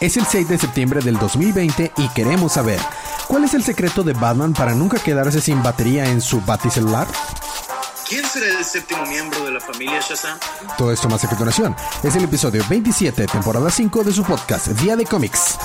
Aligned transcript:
Es 0.00 0.16
el 0.16 0.24
6 0.24 0.48
de 0.48 0.56
septiembre 0.56 1.00
del 1.02 1.18
2020 1.18 1.92
y 1.98 2.08
queremos 2.08 2.54
saber, 2.54 2.80
¿cuál 3.28 3.44
es 3.44 3.52
el 3.52 3.62
secreto 3.62 4.02
de 4.02 4.14
Batman 4.14 4.54
para 4.54 4.74
nunca 4.74 4.98
quedarse 4.98 5.42
sin 5.42 5.62
batería 5.62 6.06
en 6.06 6.22
su 6.22 6.40
baticelular? 6.40 7.06
¿Quién 8.08 8.24
será 8.24 8.58
el 8.58 8.64
séptimo 8.64 9.04
miembro 9.04 9.44
de 9.44 9.52
la 9.52 9.60
familia 9.60 10.00
Shazam? 10.00 10.38
Todo 10.78 10.90
esto 10.90 11.06
más 11.10 11.22
a 11.22 11.28
continuación. 11.28 11.76
Es 12.02 12.16
el 12.16 12.24
episodio 12.24 12.64
27, 12.70 13.26
temporada 13.26 13.70
5 13.70 14.02
de 14.02 14.12
su 14.12 14.24
podcast, 14.24 14.68
Día 14.68 14.96
de 14.96 15.04
Cómics. 15.04 15.58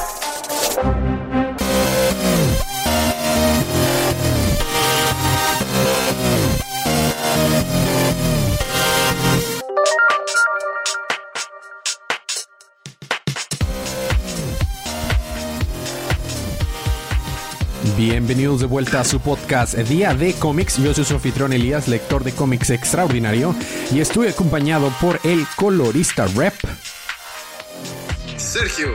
Bienvenidos 18.28 18.62
de 18.62 18.66
vuelta 18.66 19.02
a 19.02 19.04
su 19.04 19.20
podcast 19.20 19.78
Día 19.78 20.16
de 20.16 20.34
Cómics. 20.34 20.78
Yo 20.78 20.96
soy 20.96 21.06
su 21.06 21.14
anfitrión 21.14 21.54
Elías, 21.54 21.88
lector 21.88 22.24
de 22.24 22.32
cómics 22.32 22.72
extraordinario, 22.72 23.54
y 23.94 24.00
estoy 24.00 24.30
acompañado 24.30 24.92
por 25.00 25.20
el 25.24 25.46
colorista 25.56 26.26
rep. 26.36 26.56
Sergio. 28.36 28.94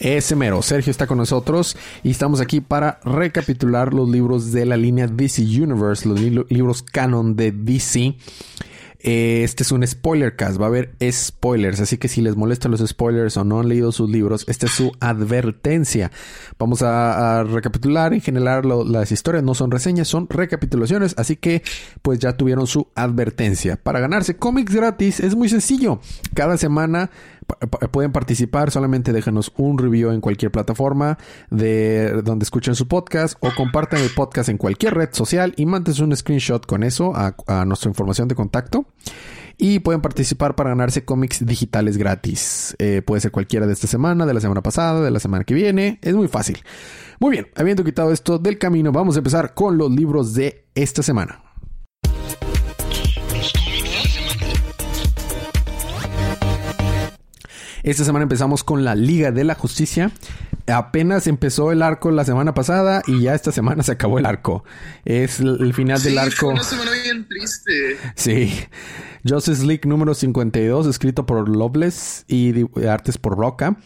Ese 0.00 0.34
mero, 0.34 0.60
Sergio 0.62 0.90
está 0.90 1.06
con 1.06 1.18
nosotros 1.18 1.76
y 2.02 2.10
estamos 2.10 2.40
aquí 2.40 2.60
para 2.60 2.98
recapitular 3.04 3.94
los 3.94 4.08
libros 4.08 4.50
de 4.50 4.66
la 4.66 4.76
línea 4.76 5.06
DC 5.06 5.42
Universe, 5.42 6.08
los 6.08 6.18
libros 6.20 6.82
canon 6.82 7.36
de 7.36 7.52
DC. 7.52 8.16
Eh, 9.04 9.42
este 9.42 9.64
es 9.64 9.72
un 9.72 9.84
spoiler 9.84 10.36
cast, 10.36 10.60
va 10.60 10.66
a 10.66 10.68
haber 10.68 10.94
spoilers, 11.10 11.80
así 11.80 11.98
que 11.98 12.06
si 12.06 12.20
les 12.20 12.36
molestan 12.36 12.70
los 12.70 12.86
spoilers 12.86 13.36
o 13.36 13.42
no 13.42 13.58
han 13.58 13.68
leído 13.68 13.90
sus 13.90 14.08
libros, 14.08 14.44
esta 14.46 14.66
es 14.66 14.72
su 14.72 14.92
advertencia. 15.00 16.12
Vamos 16.56 16.82
a, 16.82 17.42
recapitular 17.42 18.14
en 18.14 18.20
general 18.20 18.62
las 18.86 19.10
historias, 19.10 19.42
no 19.42 19.54
son 19.54 19.72
reseñas, 19.72 20.06
son 20.06 20.28
recapitulaciones, 20.28 21.14
así 21.18 21.34
que 21.34 21.62
pues 22.02 22.20
ya 22.20 22.36
tuvieron 22.36 22.68
su 22.68 22.88
advertencia. 22.94 23.76
Para 23.76 23.98
ganarse 23.98 24.36
cómics 24.36 24.72
gratis 24.72 25.18
es 25.18 25.34
muy 25.34 25.48
sencillo. 25.48 26.00
Cada 26.34 26.56
semana 26.56 27.10
pueden 27.90 28.12
participar, 28.12 28.70
solamente 28.70 29.12
déjenos 29.12 29.52
un 29.56 29.78
review 29.78 30.10
en 30.10 30.20
cualquier 30.20 30.50
plataforma 30.50 31.18
de 31.50 32.22
donde 32.22 32.44
escuchen 32.44 32.74
su 32.74 32.88
podcast 32.88 33.36
o 33.40 33.50
compartan 33.54 34.00
el 34.00 34.10
podcast 34.10 34.48
en 34.48 34.58
cualquier 34.58 34.94
red 34.94 35.10
social 35.12 35.54
y 35.56 35.66
mándense 35.66 36.02
un 36.02 36.16
screenshot 36.16 36.64
con 36.66 36.82
eso 36.82 37.12
a, 37.14 37.34
nuestra 37.64 37.88
información 37.88 38.28
de 38.28 38.34
contacto. 38.34 38.86
Y 39.58 39.80
pueden 39.80 40.00
participar 40.00 40.56
para 40.56 40.70
ganarse 40.70 41.04
cómics 41.04 41.44
digitales 41.44 41.96
gratis. 41.96 42.74
Eh, 42.78 43.02
puede 43.02 43.20
ser 43.20 43.30
cualquiera 43.30 43.66
de 43.66 43.74
esta 43.74 43.86
semana, 43.86 44.26
de 44.26 44.34
la 44.34 44.40
semana 44.40 44.62
pasada, 44.62 45.02
de 45.02 45.10
la 45.10 45.20
semana 45.20 45.44
que 45.44 45.54
viene. 45.54 45.98
Es 46.02 46.14
muy 46.14 46.26
fácil. 46.26 46.58
Muy 47.20 47.30
bien, 47.30 47.46
habiendo 47.54 47.84
quitado 47.84 48.12
esto 48.12 48.38
del 48.38 48.58
camino, 48.58 48.90
vamos 48.90 49.14
a 49.14 49.18
empezar 49.18 49.54
con 49.54 49.78
los 49.78 49.90
libros 49.90 50.34
de 50.34 50.64
esta 50.74 51.02
semana. 51.02 51.51
Esta 57.82 58.04
semana 58.04 58.22
empezamos 58.22 58.62
con 58.62 58.84
la 58.84 58.94
Liga 58.94 59.32
de 59.32 59.42
la 59.42 59.54
Justicia. 59.54 60.12
Apenas 60.68 61.26
empezó 61.26 61.72
el 61.72 61.82
arco 61.82 62.12
la 62.12 62.24
semana 62.24 62.54
pasada 62.54 63.02
y 63.08 63.22
ya 63.22 63.34
esta 63.34 63.50
semana 63.50 63.82
se 63.82 63.92
acabó 63.92 64.18
el 64.18 64.26
arco. 64.26 64.64
Es 65.04 65.40
el 65.40 65.74
final 65.74 66.00
del 66.02 66.18
arco. 66.18 66.46
Fue 66.46 66.54
una 66.54 66.62
semana 66.62 66.92
bien 67.02 67.26
triste. 67.26 67.96
Sí. 68.14 68.54
Justice 69.28 69.64
League 69.66 69.82
número 69.84 70.14
52, 70.14 70.86
escrito 70.86 71.26
por 71.26 71.48
Loveless 71.48 72.24
y 72.28 72.66
artes 72.86 73.18
por 73.18 73.36
Roca. 73.36 73.76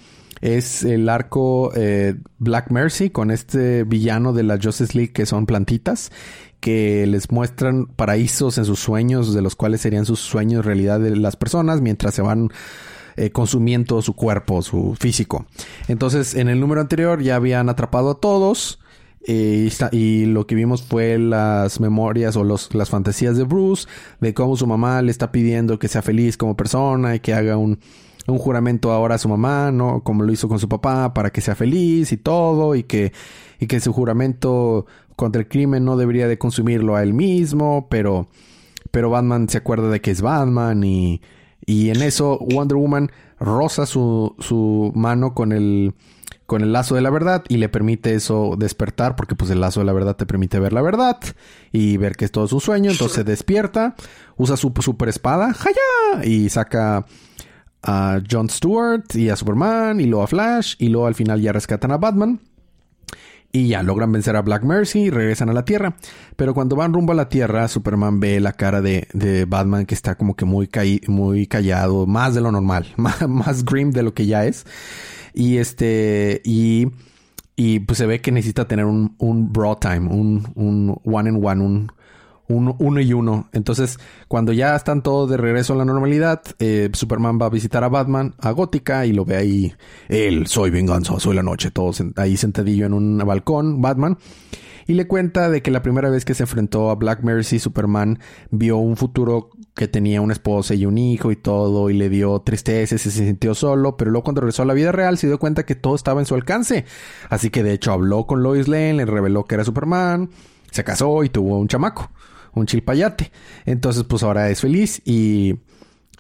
Es 0.43 0.83
el 0.83 1.09
arco 1.09 1.73
eh, 1.75 2.17
Black 2.39 2.71
Mercy 2.71 3.09
con 3.09 3.31
este 3.31 3.85
villano 3.85 4.35
de 4.35 4.43
la 4.43 4.59
Justice 4.63 4.97
League 4.97 5.13
que 5.13 5.25
son 5.25 5.47
plantitas 5.47 6.13
que 6.61 7.07
les 7.07 7.31
muestran 7.31 7.87
paraísos 7.87 8.59
en 8.59 8.65
sus 8.65 8.81
sueños, 8.81 9.33
de 9.35 9.41
los 9.41 9.57
cuales 9.57 9.81
serían 9.81 10.05
sus 10.05 10.21
sueños 10.21 10.65
realidad 10.65 11.01
de 11.01 11.17
las 11.17 11.37
personas 11.37 11.81
mientras 11.81 12.15
se 12.15 12.23
van 12.23 12.51
eh, 13.17 13.31
consumiendo 13.31 14.03
su 14.03 14.15
cuerpo, 14.15 14.61
su 14.61 14.95
físico. 14.99 15.47
Entonces, 15.89 16.35
en 16.35 16.49
el 16.49 16.61
número 16.61 16.83
anterior 16.83 17.23
ya 17.23 17.37
habían 17.37 17.71
atrapado 17.71 18.11
a 18.11 18.21
todos. 18.21 18.79
Eh, 19.29 19.71
y, 19.91 20.27
lo 20.27 20.47
que 20.47 20.55
vimos 20.55 20.83
fue 20.83 21.19
las 21.19 21.81
memorias 21.81 22.37
o 22.37 22.45
los, 22.45 22.73
las 22.75 22.91
fantasías 22.91 23.37
de 23.37 23.45
Bruce, 23.45 23.89
de 24.21 24.35
cómo 24.35 24.57
su 24.57 24.67
mamá 24.67 25.03
le 25.03 25.11
está 25.11 25.33
pidiendo 25.33 25.79
que 25.79 25.89
sea 25.89 26.03
feliz 26.03 26.37
como 26.37 26.57
persona 26.57 27.17
y 27.17 27.21
que 27.21 27.35
haga 27.35 27.57
un, 27.57 27.81
juramento 28.27 28.93
ahora 28.93 29.15
a 29.15 29.19
su 29.19 29.29
mamá, 29.29 29.73
¿no? 29.73 30.03
Como 30.03 30.23
lo 30.23 30.33
hizo 30.33 30.49
con 30.49 30.59
su 30.59 30.69
papá, 30.69 31.15
para 31.15 31.31
que 31.31 31.41
sea 31.41 31.55
feliz 31.55 32.13
y 32.13 32.17
todo, 32.19 32.75
y 32.75 32.83
que, 32.83 33.13
y 33.61 33.67
que 33.67 33.81
su 33.81 33.93
juramento 33.93 34.87
contra 35.17 35.41
el 35.41 35.49
crimen 35.49 35.85
no 35.85 35.97
debería 35.97 36.29
de 36.29 36.37
consumirlo 36.37 36.97
a 36.97 37.03
él 37.03 37.15
mismo, 37.15 37.89
pero 37.89 38.29
Batman 38.93 39.49
se 39.49 39.59
acuerda 39.59 39.89
de 39.89 40.01
que 40.01 40.11
es 40.11 40.23
Batman 40.23 40.85
y, 40.85 41.21
y 41.65 41.91
en 41.91 42.03
eso 42.03 42.39
Wonder 42.41 42.77
Woman 42.77 43.11
roza 43.39 43.87
su, 43.87 44.35
su 44.39 44.93
mano 44.95 45.35
con 45.35 45.53
el, 45.53 45.95
con 46.47 46.63
el 46.63 46.73
lazo 46.73 46.95
de 46.95 47.01
la 47.01 47.11
verdad 47.11 47.45
y 47.49 47.57
le 47.57 47.69
permite 47.69 48.15
eso 48.15 48.55
despertar 48.57 49.17
porque 49.17 49.35
pues 49.35 49.51
el 49.51 49.61
lazo 49.61 49.81
de 49.81 49.87
la 49.87 49.93
verdad 49.93 50.17
te 50.17 50.27
permite 50.27 50.61
ver 50.61 50.73
la 50.73 50.83
verdad 50.83 51.19
y 51.73 51.97
ver 51.97 52.17
que 52.17 52.25
es 52.25 52.33
todo 52.33 52.47
su 52.47 52.61
sueño. 52.61 52.91
Entonces 52.91 53.25
despierta, 53.25 53.95
usa 54.37 54.57
su 54.57 54.73
super 54.81 55.09
espada, 55.09 55.53
¡jaya! 55.53 56.25
Y 56.25 56.49
saca 56.49 57.05
a 57.83 58.21
Jon 58.31 58.49
Stewart 58.49 59.05
y 59.15 59.29
a 59.29 59.37
Superman 59.37 60.01
y 60.01 60.07
luego 60.07 60.25
a 60.25 60.29
Flash 60.29 60.75
y 60.79 60.89
luego 60.89 61.07
al 61.07 61.15
final 61.15 61.41
ya 61.41 61.53
rescatan 61.53 61.93
a 61.93 61.99
Batman. 61.99 62.41
Y 63.57 63.69
ya 63.69 63.83
logran 63.83 64.13
vencer 64.13 64.37
a 64.37 64.43
Black 64.43 64.65
Mercy 64.65 65.05
y 65.05 65.11
regresan 65.11 65.49
a 65.49 65.55
la 65.55 65.65
Tierra. 65.65 65.97
Pero 66.37 66.53
cuando 66.53 66.77
van 66.77 66.93
rumbo 66.93 67.13
a 67.13 67.15
la 67.15 67.31
Tierra, 67.31 67.69
Superman 67.69 68.21
ve 68.21 68.39
la 68.39 68.53
cara 68.53 68.83
de, 68.83 69.09
de 69.15 69.47
Batman 69.47 69.87
que 69.87 69.95
está 69.95 70.15
como 70.15 70.37
que 70.37 70.45
muy, 70.45 70.69
muy 71.09 71.47
callado, 71.47 72.07
más 72.07 72.35
de 72.35 72.43
lo 72.43 72.53
normal, 72.53 72.93
más, 72.99 73.65
grim 73.65 73.93
de 73.93 74.03
lo 74.03 74.13
que 74.13 74.27
ya 74.27 74.45
es. 74.45 74.67
Y 75.33 75.57
este, 75.57 76.43
y, 76.45 76.89
y 77.57 77.79
pues 77.81 77.97
se 77.97 78.05
ve 78.05 78.21
que 78.21 78.31
necesita 78.31 78.69
tener 78.69 78.85
un, 78.85 79.15
un 79.17 79.51
bro 79.51 79.77
time, 79.77 80.07
un, 80.13 80.53
un 80.55 81.01
one 81.07 81.31
and 81.31 81.43
one, 81.43 81.65
un, 81.65 81.93
uno, 82.49 83.01
y 83.01 83.13
uno. 83.13 83.49
Entonces, 83.53 83.99
cuando 84.29 84.53
ya 84.53 84.77
están 84.77 85.03
todos 85.03 85.29
de 85.31 85.37
regreso 85.37 85.73
a 85.73 85.77
la 85.77 85.85
normalidad, 85.85 86.43
eh, 86.59 86.91
Superman 86.93 87.39
va 87.41 87.47
a 87.47 87.51
visitar 87.51 87.85
a 87.85 87.89
Batman, 87.89 88.35
a 88.39 88.51
Gótica, 88.51 89.07
y 89.07 89.13
lo 89.13 89.25
ve 89.25 89.37
ahí. 89.37 89.75
Él, 90.09 90.47
soy 90.47 90.71
venganza, 90.71 91.19
soy 91.19 91.35
la 91.35 91.43
noche, 91.43 91.71
todos 91.71 92.03
ahí 92.17 92.37
sentadillo 92.37 92.87
en 92.87 92.93
un 92.93 93.19
balcón, 93.19 93.81
Batman. 93.81 94.19
Y 94.89 94.95
le 94.95 95.09
cuenta 95.09 95.51
de 95.51 95.63
que 95.63 95.73
la 95.73 95.83
primera 95.83 96.11
vez 96.11 96.25
que 96.25 96.35
se 96.35 96.45
enfrentó 96.45 96.91
a 96.91 96.95
Black 96.95 97.25
Mercy, 97.25 97.59
Superman 97.59 98.21
vio 98.51 98.77
un 98.77 98.97
futuro 98.97 99.51
que 99.75 99.89
tenía 99.89 100.21
una 100.21 100.33
esposa 100.33 100.75
y 100.75 100.87
un 100.87 100.97
hijo 100.97 101.33
y 101.33 101.37
todo, 101.37 101.91
y 101.91 101.95
le 101.95 102.09
dio 102.09 102.39
tristeza, 102.41 102.95
y 102.95 102.99
se 102.99 103.11
sintió 103.11 103.57
solo, 103.57 103.97
pero 103.97 104.13
luego 104.13 104.23
cuando 104.25 104.43
regresó 104.43 104.63
a 104.63 104.67
la 104.67 104.75
vida 104.75 104.93
real 104.93 105.19
se 105.19 105.27
dio 105.27 105.41
cuenta 105.41 105.67
que 105.67 105.75
todo 105.75 105.97
estaba 105.97 106.21
en 106.21 106.27
su 106.27 106.37
alcance. 106.37 106.85
Así 107.29 107.51
que 107.51 107.65
de 107.65 107.73
hecho 107.73 107.91
habló 107.91 108.27
con 108.27 108.45
Lois 108.45 108.69
Lane, 108.69 108.95
le 108.95 109.07
reveló 109.07 109.45
que 109.45 109.57
era 109.57 109.65
Superman, 109.65 110.31
se 110.71 110.85
casó 110.85 111.25
y 111.25 111.31
tuvo 111.31 111.59
un 111.59 111.67
chamaco 111.67 112.11
un 112.57 112.67
chilpayate. 112.67 113.31
Entonces, 113.65 114.05
pues 114.05 114.23
ahora 114.23 114.51
es 114.51 114.61
feliz 114.61 115.01
y, 115.05 115.55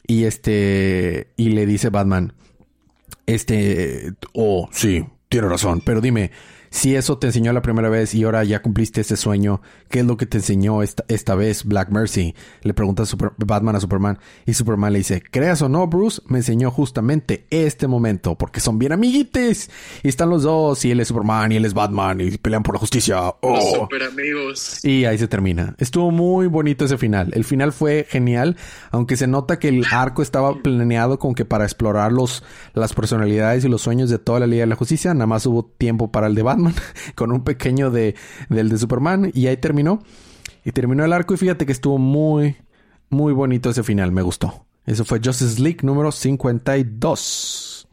y 0.06 0.24
este, 0.24 1.32
y 1.36 1.48
le 1.48 1.66
dice 1.66 1.90
Batman, 1.90 2.34
este, 3.26 4.12
oh, 4.34 4.68
sí, 4.70 5.04
tiene 5.28 5.48
razón, 5.48 5.82
pero 5.84 6.00
dime, 6.00 6.30
si 6.70 6.94
eso 6.94 7.18
te 7.18 7.28
enseñó 7.28 7.52
la 7.52 7.62
primera 7.62 7.88
vez 7.88 8.14
y 8.14 8.24
ahora 8.24 8.44
ya 8.44 8.62
cumpliste 8.62 9.00
ese 9.00 9.16
sueño, 9.16 9.60
¿qué 9.88 10.00
es 10.00 10.06
lo 10.06 10.16
que 10.16 10.26
te 10.26 10.38
enseñó 10.38 10.82
esta, 10.82 11.04
esta 11.08 11.34
vez 11.34 11.64
Black 11.64 11.90
Mercy? 11.90 12.34
Le 12.62 12.74
pregunta 12.74 13.04
Batman 13.38 13.76
a 13.76 13.80
Superman 13.80 14.18
y 14.44 14.54
Superman 14.54 14.92
le 14.92 14.98
dice, 14.98 15.22
creas 15.30 15.62
o 15.62 15.68
no, 15.68 15.86
Bruce, 15.86 16.22
me 16.26 16.38
enseñó 16.38 16.70
justamente 16.70 17.46
este 17.50 17.86
momento 17.86 18.36
porque 18.36 18.60
son 18.60 18.78
bien 18.78 18.92
amiguites 18.92 19.70
y 20.02 20.08
están 20.08 20.30
los 20.30 20.42
dos 20.42 20.84
y 20.84 20.90
él 20.90 21.00
es 21.00 21.08
Superman 21.08 21.52
y 21.52 21.56
él 21.56 21.64
es 21.64 21.74
Batman 21.74 22.20
y 22.20 22.36
pelean 22.38 22.62
por 22.62 22.74
la 22.74 22.80
justicia. 22.80 23.34
Oh. 23.40 23.76
super 23.80 24.02
amigos. 24.02 24.84
Y 24.84 25.04
ahí 25.04 25.18
se 25.18 25.28
termina. 25.28 25.74
Estuvo 25.78 26.10
muy 26.10 26.46
bonito 26.46 26.84
ese 26.84 26.98
final. 26.98 27.30
El 27.34 27.44
final 27.44 27.72
fue 27.72 28.06
genial, 28.08 28.56
aunque 28.90 29.16
se 29.16 29.26
nota 29.26 29.58
que 29.58 29.68
el 29.68 29.84
arco 29.90 30.22
estaba 30.22 30.54
planeado 30.54 31.18
con 31.18 31.34
que 31.34 31.44
para 31.44 31.64
explorar 31.64 32.12
los, 32.12 32.42
las 32.74 32.92
personalidades 32.94 33.64
y 33.64 33.68
los 33.68 33.82
sueños 33.82 34.10
de 34.10 34.18
toda 34.18 34.40
la 34.40 34.46
Liga 34.46 34.62
de 34.62 34.68
la 34.68 34.76
Justicia, 34.76 35.14
nada 35.14 35.26
más 35.26 35.46
hubo 35.46 35.64
tiempo 35.64 36.10
para 36.10 36.26
el 36.26 36.34
de 36.34 36.42
Batman 36.56 36.74
con 37.14 37.32
un 37.32 37.44
pequeño 37.44 37.90
de, 37.90 38.14
del 38.48 38.68
de 38.68 38.78
Superman 38.78 39.30
y 39.34 39.46
ahí 39.46 39.56
terminó. 39.56 40.02
Y 40.64 40.72
terminó 40.72 41.04
el 41.04 41.12
arco 41.12 41.34
y 41.34 41.36
fíjate 41.36 41.64
que 41.64 41.72
estuvo 41.72 41.98
muy, 41.98 42.56
muy 43.08 43.32
bonito 43.32 43.70
ese 43.70 43.82
final, 43.82 44.10
me 44.10 44.22
gustó. 44.22 44.66
Eso 44.84 45.04
fue 45.04 45.20
Justice 45.22 45.60
League 45.60 45.78
número 45.82 46.10
52. 46.10 47.88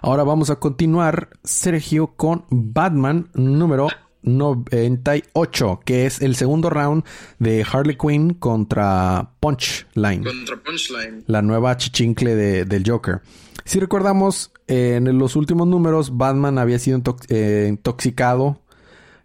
Ahora 0.00 0.24
vamos 0.24 0.50
a 0.50 0.56
continuar, 0.56 1.30
Sergio, 1.42 2.14
con 2.16 2.44
Batman 2.50 3.30
número 3.34 3.88
98, 4.22 5.80
que 5.84 6.06
es 6.06 6.20
el 6.20 6.36
segundo 6.36 6.70
round 6.70 7.04
de 7.38 7.66
Harley 7.70 7.96
Quinn 7.96 8.34
contra 8.34 9.32
Punchline. 9.40 10.24
Contra 10.24 10.56
Punchline. 10.56 11.24
La 11.26 11.42
nueva 11.42 11.76
chichincle 11.76 12.34
de, 12.34 12.64
del 12.64 12.88
Joker. 12.88 13.22
Si 13.64 13.80
recordamos, 13.80 14.52
en 14.68 15.18
los 15.18 15.34
últimos 15.36 15.66
números, 15.66 16.16
Batman 16.16 16.58
había 16.58 16.78
sido 16.78 17.02
eh, 17.28 17.66
intoxicado 17.68 18.60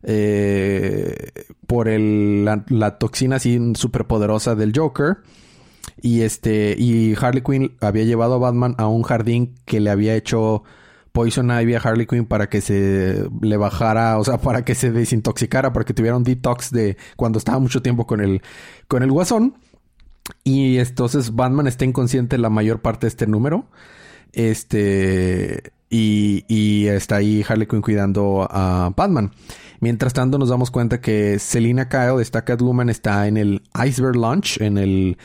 eh, 0.03 1.31
por 1.67 1.87
la, 1.89 2.97
toxina 2.97 3.37
así 3.37 3.59
superpoderosa 3.75 4.55
del 4.55 4.73
Joker. 4.75 5.17
Y 6.01 6.21
este, 6.21 6.75
y 6.77 7.15
Harley 7.19 7.43
Quinn 7.43 7.75
había 7.81 8.03
llevado 8.03 8.35
a 8.35 8.37
Batman 8.37 8.75
a 8.77 8.87
un 8.87 9.03
jardín 9.03 9.55
que 9.65 9.79
le 9.79 9.89
había 9.89 10.15
hecho 10.15 10.63
Poison 11.11 11.51
Ivy 11.51 11.75
a 11.75 11.79
Harley 11.79 12.07
Quinn 12.07 12.25
para 12.25 12.49
que 12.49 12.61
se 12.61 13.29
le 13.41 13.57
bajara, 13.57 14.17
o 14.17 14.23
sea, 14.23 14.39
para 14.39 14.65
que 14.65 14.75
se 14.75 14.91
desintoxicara, 14.91 15.71
para 15.71 15.85
que 15.85 15.93
tuviera 15.93 16.17
un 16.17 16.23
detox 16.23 16.71
de 16.71 16.97
cuando 17.15 17.37
estaba 17.37 17.59
mucho 17.59 17.81
tiempo 17.81 18.07
con 18.07 18.21
el, 18.21 18.41
con 18.87 19.03
el 19.03 19.11
guasón. 19.11 19.55
Y 20.43 20.77
entonces 20.77 21.35
Batman 21.35 21.67
está 21.67 21.85
inconsciente 21.85 22.37
la 22.37 22.49
mayor 22.49 22.81
parte 22.81 23.05
de 23.05 23.09
este 23.09 23.27
número. 23.27 23.67
Este. 24.33 25.71
Y, 25.89 26.43
y 26.47 26.87
está 26.87 27.17
ahí 27.17 27.45
Harley 27.47 27.67
Quinn 27.67 27.81
cuidando 27.81 28.47
a 28.49 28.91
Batman. 28.95 29.31
Mientras 29.79 30.13
tanto, 30.13 30.37
nos 30.39 30.49
damos 30.49 30.71
cuenta 30.71 31.01
que 31.01 31.37
Selina 31.39 31.87
Kyle, 31.87 32.19
esta 32.19 32.43
Catwoman, 32.43 32.89
está 32.89 33.27
en 33.27 33.37
el 33.37 33.61
Iceberg 33.85 34.15
Launch, 34.15 34.59
en 34.59 34.77
el, 34.77 35.17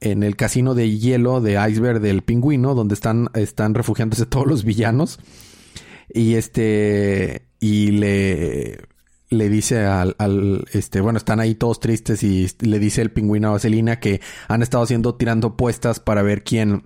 en 0.00 0.22
el 0.22 0.36
casino 0.36 0.74
de 0.74 0.96
hielo 0.96 1.40
de 1.40 1.54
Iceberg 1.68 2.00
del 2.00 2.22
pingüino, 2.22 2.74
donde 2.74 2.94
están, 2.94 3.28
están 3.34 3.74
refugiándose 3.74 4.26
todos 4.26 4.46
los 4.46 4.64
villanos. 4.64 5.18
Y 6.12 6.34
este. 6.34 7.42
Y 7.58 7.92
le 7.92 8.78
le 9.30 9.48
dice 9.48 9.84
al, 9.84 10.14
al, 10.18 10.64
este, 10.72 11.00
bueno, 11.00 11.18
están 11.18 11.40
ahí 11.40 11.54
todos 11.54 11.80
tristes 11.80 12.22
y 12.22 12.48
le 12.60 12.78
dice 12.78 13.02
el 13.02 13.10
pingüino 13.10 13.54
a 13.54 13.58
Selina 13.58 14.00
que 14.00 14.20
han 14.48 14.62
estado 14.62 14.84
haciendo 14.84 15.16
tirando 15.16 15.56
puestas 15.56 16.00
para 16.00 16.22
ver 16.22 16.44
quién, 16.44 16.84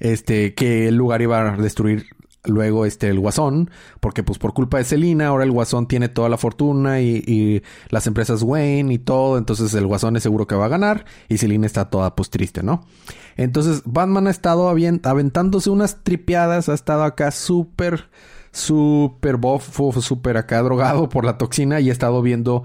este, 0.00 0.54
qué 0.54 0.90
lugar 0.90 1.22
iba 1.22 1.54
a 1.54 1.56
destruir 1.56 2.06
luego 2.46 2.84
este 2.84 3.08
el 3.08 3.18
guasón 3.18 3.70
porque 4.00 4.22
pues 4.22 4.38
por 4.38 4.52
culpa 4.52 4.76
de 4.76 4.84
Selina 4.84 5.28
ahora 5.28 5.44
el 5.44 5.50
guasón 5.50 5.88
tiene 5.88 6.10
toda 6.10 6.28
la 6.28 6.36
fortuna 6.36 7.00
y, 7.00 7.22
y, 7.26 7.62
las 7.88 8.06
empresas 8.06 8.42
Wayne 8.42 8.92
y 8.92 8.98
todo 8.98 9.38
entonces 9.38 9.72
el 9.72 9.86
guasón 9.86 10.16
es 10.16 10.22
seguro 10.22 10.46
que 10.46 10.54
va 10.54 10.66
a 10.66 10.68
ganar 10.68 11.06
y 11.30 11.38
Selina 11.38 11.64
está 11.64 11.88
toda 11.88 12.14
pues 12.14 12.28
triste 12.28 12.62
no 12.62 12.84
entonces 13.36 13.80
Batman 13.86 14.26
ha 14.26 14.30
estado 14.30 14.68
aventándose 14.68 15.70
unas 15.70 16.04
tripeadas 16.04 16.68
ha 16.68 16.74
estado 16.74 17.04
acá 17.04 17.30
súper 17.30 18.10
súper 18.54 19.36
bofo, 19.36 20.00
súper 20.00 20.36
acá 20.36 20.62
drogado 20.62 21.08
por 21.10 21.24
la 21.24 21.36
toxina 21.36 21.80
y 21.80 21.90
ha 21.90 21.92
estado 21.92 22.22
viendo 22.22 22.62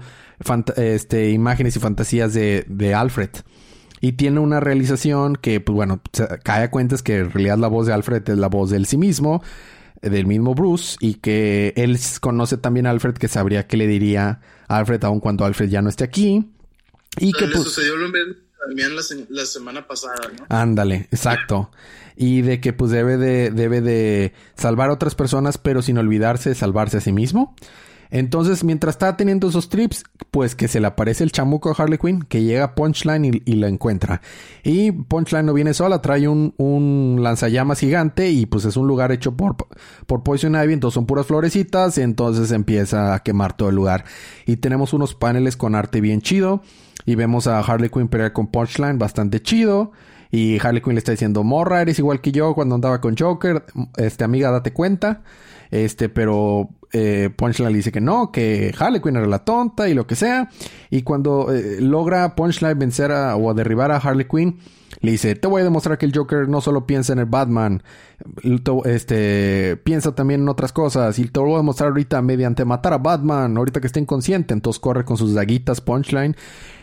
este, 0.76 1.30
imágenes 1.30 1.76
y 1.76 1.80
fantasías 1.80 2.32
de, 2.32 2.64
de 2.68 2.94
Alfred. 2.94 3.30
Y 4.00 4.12
tiene 4.12 4.40
una 4.40 4.60
realización 4.60 5.36
que, 5.36 5.60
pues 5.60 5.74
bueno, 5.74 6.00
cae 6.42 6.64
a 6.64 6.70
cuentas 6.70 7.02
que 7.02 7.18
en 7.18 7.30
realidad 7.30 7.58
la 7.58 7.68
voz 7.68 7.86
de 7.86 7.92
Alfred 7.92 8.28
es 8.28 8.38
la 8.38 8.48
voz 8.48 8.70
del 8.70 8.86
sí 8.86 8.96
mismo, 8.96 9.42
del 10.00 10.26
mismo 10.26 10.54
Bruce, 10.54 10.96
y 11.00 11.14
que 11.14 11.74
él 11.76 11.98
conoce 12.20 12.56
también 12.56 12.86
a 12.86 12.90
Alfred, 12.90 13.14
que 13.14 13.28
sabría 13.28 13.66
qué 13.66 13.76
le 13.76 13.86
diría 13.86 14.40
a 14.68 14.78
Alfred 14.78 15.04
aun 15.04 15.20
cuando 15.20 15.44
Alfred 15.44 15.68
ya 15.68 15.82
no 15.82 15.90
esté 15.90 16.04
aquí. 16.04 16.50
Y 17.18 17.32
que 17.32 17.46
pues, 17.46 17.64
sucedió 17.64 17.96
lo 17.96 18.08
mismo 18.08 18.34
también 18.60 18.92
la, 18.94 19.46
semana 19.46 19.86
pasada, 19.86 20.16
¿no? 20.38 20.46
Ándale, 20.48 21.08
exacto. 21.10 21.70
Y 22.16 22.42
de 22.42 22.60
que 22.60 22.72
pues 22.72 22.90
debe 22.90 23.16
de, 23.16 23.50
debe 23.50 23.80
de 23.80 24.34
salvar 24.54 24.90
a 24.90 24.92
otras 24.92 25.14
personas, 25.14 25.58
pero 25.58 25.82
sin 25.82 25.98
olvidarse 25.98 26.50
de 26.50 26.54
salvarse 26.54 26.98
a 26.98 27.00
sí 27.00 27.12
mismo. 27.12 27.54
Entonces, 28.10 28.64
mientras 28.64 28.94
está 28.94 29.16
teniendo 29.16 29.48
esos 29.48 29.68
trips, 29.68 30.04
pues 30.30 30.54
que 30.54 30.68
se 30.68 30.80
le 30.80 30.86
aparece 30.88 31.22
el 31.24 31.32
chamuco 31.32 31.70
a 31.70 31.74
Harley 31.80 31.98
Quinn, 31.98 32.22
que 32.22 32.42
llega 32.42 32.64
a 32.64 32.74
Punchline 32.74 33.42
y, 33.44 33.52
la 33.54 33.68
encuentra. 33.68 34.20
Y 34.64 34.92
Punchline 34.92 35.46
no 35.46 35.52
viene 35.52 35.74
sola, 35.74 36.02
trae 36.02 36.26
un, 36.26 36.54
un, 36.56 37.18
lanzallamas 37.22 37.80
gigante 37.80 38.30
y 38.30 38.46
pues 38.46 38.64
es 38.64 38.76
un 38.76 38.88
lugar 38.88 39.12
hecho 39.12 39.36
por, 39.36 39.56
por 40.06 40.22
Poison 40.22 40.54
Ivy, 40.54 40.72
entonces 40.72 40.94
son 40.94 41.06
puras 41.06 41.26
florecitas, 41.26 41.98
y 41.98 42.02
entonces 42.02 42.50
empieza 42.52 43.14
a 43.14 43.20
quemar 43.20 43.56
todo 43.56 43.68
el 43.68 43.76
lugar. 43.76 44.04
Y 44.46 44.56
tenemos 44.56 44.92
unos 44.92 45.14
paneles 45.14 45.56
con 45.56 45.74
arte 45.74 46.00
bien 46.00 46.20
chido. 46.20 46.62
Y 47.06 47.14
vemos 47.14 47.46
a 47.46 47.60
Harley 47.60 47.88
Quinn 47.88 48.08
pelear 48.08 48.32
con 48.32 48.48
Punchline 48.48 48.98
bastante 48.98 49.40
chido. 49.40 49.92
Y 50.30 50.58
Harley 50.64 50.80
Quinn 50.80 50.94
le 50.94 50.98
está 50.98 51.12
diciendo, 51.12 51.42
morra, 51.42 51.82
eres 51.82 51.98
igual 51.98 52.20
que 52.20 52.30
yo 52.30 52.54
cuando 52.54 52.74
andaba 52.74 53.00
con 53.00 53.16
Joker. 53.16 53.64
Este, 53.96 54.24
amiga, 54.24 54.50
date 54.50 54.72
cuenta. 54.72 55.22
Este, 55.70 56.08
pero 56.08 56.70
eh, 56.92 57.30
Punchline 57.34 57.70
le 57.70 57.76
dice 57.76 57.92
que 57.92 58.00
no, 58.00 58.32
que 58.32 58.74
Harley 58.78 59.00
Quinn 59.00 59.16
era 59.16 59.26
la 59.26 59.44
tonta 59.44 59.88
y 59.88 59.94
lo 59.94 60.06
que 60.06 60.14
sea. 60.14 60.48
Y 60.90 61.02
cuando 61.02 61.52
eh, 61.52 61.80
logra 61.80 62.34
Punchline 62.34 62.78
vencer 62.78 63.12
a, 63.12 63.36
o 63.36 63.54
derribar 63.54 63.90
a 63.90 63.96
Harley 63.96 64.26
Quinn, 64.26 64.58
le 65.00 65.12
dice, 65.12 65.34
te 65.34 65.48
voy 65.48 65.60
a 65.60 65.64
demostrar 65.64 65.98
que 65.98 66.06
el 66.06 66.12
Joker 66.14 66.48
no 66.48 66.60
solo 66.60 66.86
piensa 66.86 67.12
en 67.12 67.20
el 67.20 67.26
Batman, 67.26 67.82
este, 68.84 69.76
piensa 69.82 70.14
también 70.14 70.42
en 70.42 70.48
otras 70.48 70.72
cosas. 70.72 71.18
Y 71.18 71.26
te 71.26 71.40
lo 71.40 71.46
voy 71.46 71.54
a 71.54 71.58
demostrar 71.58 71.90
ahorita 71.90 72.20
mediante 72.22 72.64
matar 72.64 72.92
a 72.92 72.98
Batman, 72.98 73.56
ahorita 73.56 73.80
que 73.80 73.86
está 73.86 74.00
inconsciente. 74.00 74.52
Entonces 74.52 74.80
corre 74.80 75.04
con 75.04 75.16
sus 75.16 75.34
daguitas 75.34 75.80
Punchline 75.80 76.36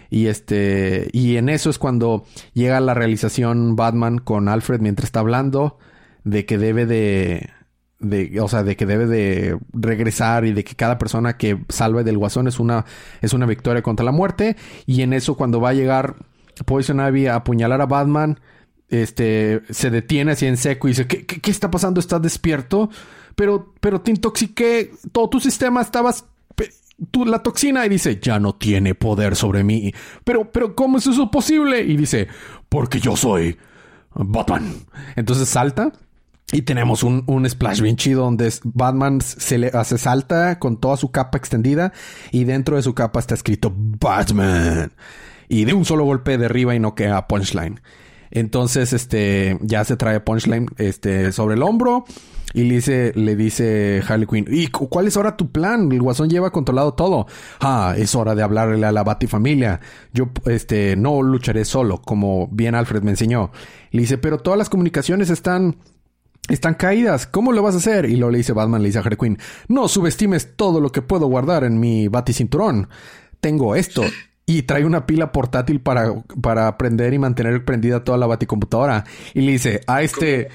y 0.10 0.28
este, 0.28 1.10
y 1.12 1.38
en 1.38 1.50
eso 1.50 1.70
es 1.70 1.80
cuando 1.80 2.24
llega 2.54 2.80
la 2.80 2.94
realización 2.94 3.76
Batman 3.76 4.20
con 4.20 4.48
Alfred 4.48 4.80
mientras 4.80 5.08
está 5.08 5.20
hablando 5.20 5.78
de 6.24 6.46
que 6.46 6.58
debe 6.58 6.86
de, 6.86 7.50
de, 8.00 8.40
o 8.42 8.48
sea, 8.48 8.64
de 8.64 8.76
que 8.76 8.86
debe 8.86 9.06
de 9.08 9.58
regresar 9.74 10.46
y 10.46 10.54
de 10.54 10.64
que 10.64 10.76
cada 10.76 10.98
persona 10.98 11.38
que 11.38 11.60
salve 11.70 12.04
del 12.04 12.18
guasón 12.18 12.48
es 12.48 12.60
una, 12.60 12.86
es 13.22 13.34
una 13.34 13.46
victoria 13.46 13.82
contra 13.82 14.06
la 14.06 14.12
muerte. 14.12 14.56
Y 14.86 15.02
en 15.02 15.14
eso 15.14 15.36
cuando 15.36 15.60
va 15.60 15.70
a 15.70 15.74
llegar 15.74 16.16
Poison 16.66 17.00
Ivy 17.00 17.28
a 17.28 17.36
apuñalar 17.36 17.82
a 17.82 17.86
Batman, 17.86 18.40
este, 18.90 19.62
se 19.70 19.90
detiene 19.90 20.32
así 20.34 20.46
en 20.46 20.58
seco 20.58 20.88
y 20.88 20.92
dice, 20.92 21.08
¿qué, 21.08 21.26
qué, 21.26 21.42
qué 21.42 21.52
está 21.52 21.72
pasando? 21.72 22.00
¿Estás 22.00 22.22
despierto? 22.22 22.90
Pero, 23.36 23.74
pero 23.80 24.02
te 24.02 24.12
intoxiqué, 24.12 24.92
todo 25.12 25.30
tu 25.30 25.40
sistema 25.40 25.82
estabas 25.82 26.26
tú, 27.12 27.26
la 27.26 27.44
toxina 27.44 27.86
y 27.86 27.90
dice, 27.90 28.20
ya 28.22 28.40
no 28.40 28.56
tiene 28.56 28.96
poder 28.96 29.36
sobre 29.36 29.64
mí. 29.64 29.94
Pero, 30.24 30.52
pero, 30.52 30.76
¿cómo 30.76 30.98
es 30.98 31.08
eso 31.08 31.30
posible? 31.30 31.82
Y 31.82 31.98
dice, 31.98 32.28
porque 32.70 33.00
yo 33.00 33.16
soy 33.16 33.58
Batman. 34.14 34.74
Entonces 35.16 35.50
salta 35.50 35.92
y 36.52 36.62
tenemos 36.62 37.04
un, 37.04 37.24
un 37.28 37.50
splash 37.50 37.82
bien 37.82 37.98
chido 37.98 38.24
donde 38.24 38.54
Batman 38.64 39.20
se 39.20 39.58
le 39.58 39.68
hace 39.68 39.98
salta 39.98 40.60
con 40.60 40.78
toda 40.78 40.96
su 40.96 41.12
capa 41.12 41.38
extendida 41.38 41.92
y 42.32 42.46
dentro 42.46 42.78
de 42.78 42.84
su 42.84 42.96
capa 42.96 43.20
está 43.20 43.36
escrito 43.36 43.74
Batman. 43.76 44.94
Y 45.50 45.66
de 45.66 45.74
un 45.74 45.84
solo 45.84 46.06
golpe 46.06 46.38
derriba 46.38 46.74
y 46.74 46.80
noquea 46.80 47.18
a 47.18 47.28
Punchline. 47.28 47.82
Entonces, 48.32 48.94
este, 48.94 49.58
ya 49.62 49.84
se 49.84 49.98
trae 49.98 50.20
Punchline, 50.20 50.68
este, 50.78 51.32
sobre 51.32 51.56
el 51.56 51.64
hombro 51.64 52.06
y 52.54 52.64
le 52.64 52.76
dice, 52.76 53.12
le 53.16 53.36
dice 53.36 54.02
Harley 54.08 54.26
Quinn, 54.26 54.46
¿y 54.50 54.68
cuál 54.68 55.08
es 55.08 55.18
ahora 55.18 55.36
tu 55.36 55.52
plan? 55.52 55.92
El 55.92 56.02
guasón 56.02 56.30
lleva 56.30 56.52
controlado 56.52 56.94
todo. 56.94 57.28
Ah, 57.60 57.94
es 57.98 58.16
hora 58.16 58.36
de 58.36 58.44
hablarle 58.44 58.86
a 58.86 58.92
la 58.92 59.04
Batifamilia. 59.04 59.82
Yo, 60.14 60.30
este, 60.46 60.96
no 60.96 61.22
lucharé 61.22 61.66
solo, 61.66 62.02
como 62.02 62.48
bien 62.48 62.74
Alfred 62.74 63.04
me 63.04 63.12
enseñó. 63.12 63.52
Le 63.92 64.02
dice, 64.02 64.18
pero 64.18 64.38
todas 64.38 64.58
las 64.58 64.70
comunicaciones 64.70 65.30
están 65.30 65.78
están 66.50 66.76
caídas. 66.76 67.28
¿Cómo 67.28 67.52
lo 67.52 67.62
vas 67.62 67.76
a 67.76 67.80
hacer? 67.80 68.06
Y 68.06 68.16
luego 68.16 68.32
le 68.32 68.40
dice 68.40 68.54
Batman, 68.54 68.82
le 68.82 68.90
dice 68.90 69.00
a 69.00 69.02
Harley 69.02 69.18
Quinn, 69.18 69.38
no 69.68 69.88
subestimes 69.88 70.56
todo 70.56 70.80
lo 70.80 70.92
que 70.92 71.02
puedo 71.02 71.28
guardar 71.28 71.64
en 71.64 71.80
mi 71.80 72.08
baticinturón. 72.08 72.90
Tengo 73.40 73.76
esto. 73.76 74.04
Y 74.46 74.64
trae 74.64 74.86
una 74.86 75.06
pila 75.06 75.34
portátil 75.34 75.82
para, 75.82 76.14
para 76.42 76.78
prender 76.78 77.14
y 77.14 77.20
mantener 77.20 77.66
prendida 77.66 78.04
toda 78.04 78.18
la 78.18 78.28
baticomputadora. 78.28 79.04
Y 79.34 79.42
le 79.42 79.52
dice, 79.52 79.82
a 79.88 80.02
este, 80.02 80.48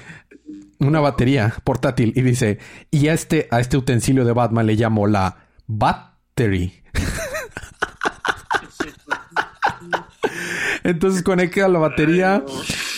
una 0.79 0.99
batería 0.99 1.53
portátil 1.63 2.11
y 2.15 2.21
dice, 2.21 2.57
y 2.89 3.07
a 3.07 3.13
este, 3.13 3.47
a 3.51 3.59
este 3.59 3.77
utensilio 3.77 4.25
de 4.25 4.33
Batman 4.33 4.65
le 4.65 4.75
llamo 4.75 5.05
la 5.05 5.45
Battery. 5.67 6.73
Entonces 10.83 11.23
conecta 11.23 11.67
la 11.67 11.79
batería 11.79 12.43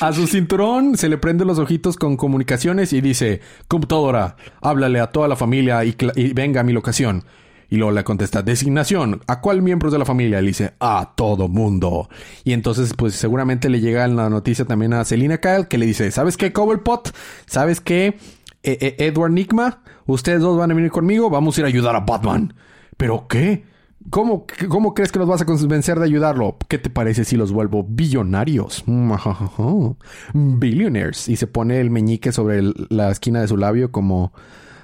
a 0.01 0.13
su 0.13 0.27
cinturón, 0.27 0.97
se 0.97 1.09
le 1.09 1.17
prende 1.17 1.45
los 1.45 1.59
ojitos 1.59 1.95
con 1.95 2.17
comunicaciones 2.17 2.93
y 2.93 3.01
dice, 3.01 3.41
computadora, 3.67 4.35
háblale 4.61 4.99
a 4.99 5.07
toda 5.07 5.27
la 5.27 5.35
familia 5.35 5.83
y, 5.83 5.95
venga 6.33 6.61
a 6.61 6.63
mi 6.63 6.73
locación. 6.73 7.23
Y 7.69 7.77
luego 7.77 7.91
le 7.91 8.03
contesta, 8.03 8.43
designación, 8.43 9.21
¿a 9.27 9.41
cuál 9.41 9.61
miembros 9.61 9.91
de 9.91 9.99
la 9.99 10.05
familia? 10.05 10.39
Le 10.39 10.47
dice, 10.47 10.73
a 10.79 11.13
todo 11.15 11.47
mundo. 11.47 12.09
Y 12.43 12.53
entonces, 12.53 12.93
pues 12.95 13.15
seguramente 13.15 13.69
le 13.69 13.81
llega 13.81 14.07
la 14.07 14.29
noticia 14.29 14.65
también 14.65 14.93
a 14.93 15.03
Selina 15.03 15.39
Kyle, 15.39 15.67
que 15.67 15.77
le 15.77 15.87
dice, 15.87 16.11
¿sabes 16.11 16.37
qué, 16.37 16.53
Cobblepot? 16.53 17.15
¿Sabes 17.47 17.81
qué, 17.81 18.17
e, 18.61 18.95
e, 18.97 19.05
Edward 19.05 19.31
Nigma? 19.31 19.81
Ustedes 20.05 20.41
dos 20.41 20.57
van 20.57 20.71
a 20.71 20.75
venir 20.75 20.91
conmigo, 20.91 21.29
vamos 21.29 21.57
a 21.57 21.61
ir 21.61 21.65
a 21.65 21.69
ayudar 21.69 21.95
a 21.95 22.01
Batman. 22.01 22.53
¿Pero 22.97 23.27
qué? 23.27 23.63
¿Cómo, 24.09 24.45
¿Cómo 24.69 24.93
crees 24.93 25.11
que 25.11 25.19
nos 25.19 25.27
vas 25.27 25.41
a 25.41 25.45
convencer 25.45 25.97
de 25.97 26.05
ayudarlo? 26.05 26.57
¿Qué 26.69 26.77
te 26.77 26.89
parece 26.89 27.25
si 27.25 27.37
los 27.37 27.51
vuelvo 27.51 27.85
billonarios? 27.89 28.83
Billionaires. 30.33 31.27
Y 31.27 31.35
se 31.37 31.47
pone 31.47 31.81
el 31.81 31.89
meñique 31.89 32.31
sobre 32.31 32.61
la 32.89 33.11
esquina 33.11 33.41
de 33.41 33.47
su 33.47 33.57
labio 33.57 33.91
como 33.91 34.33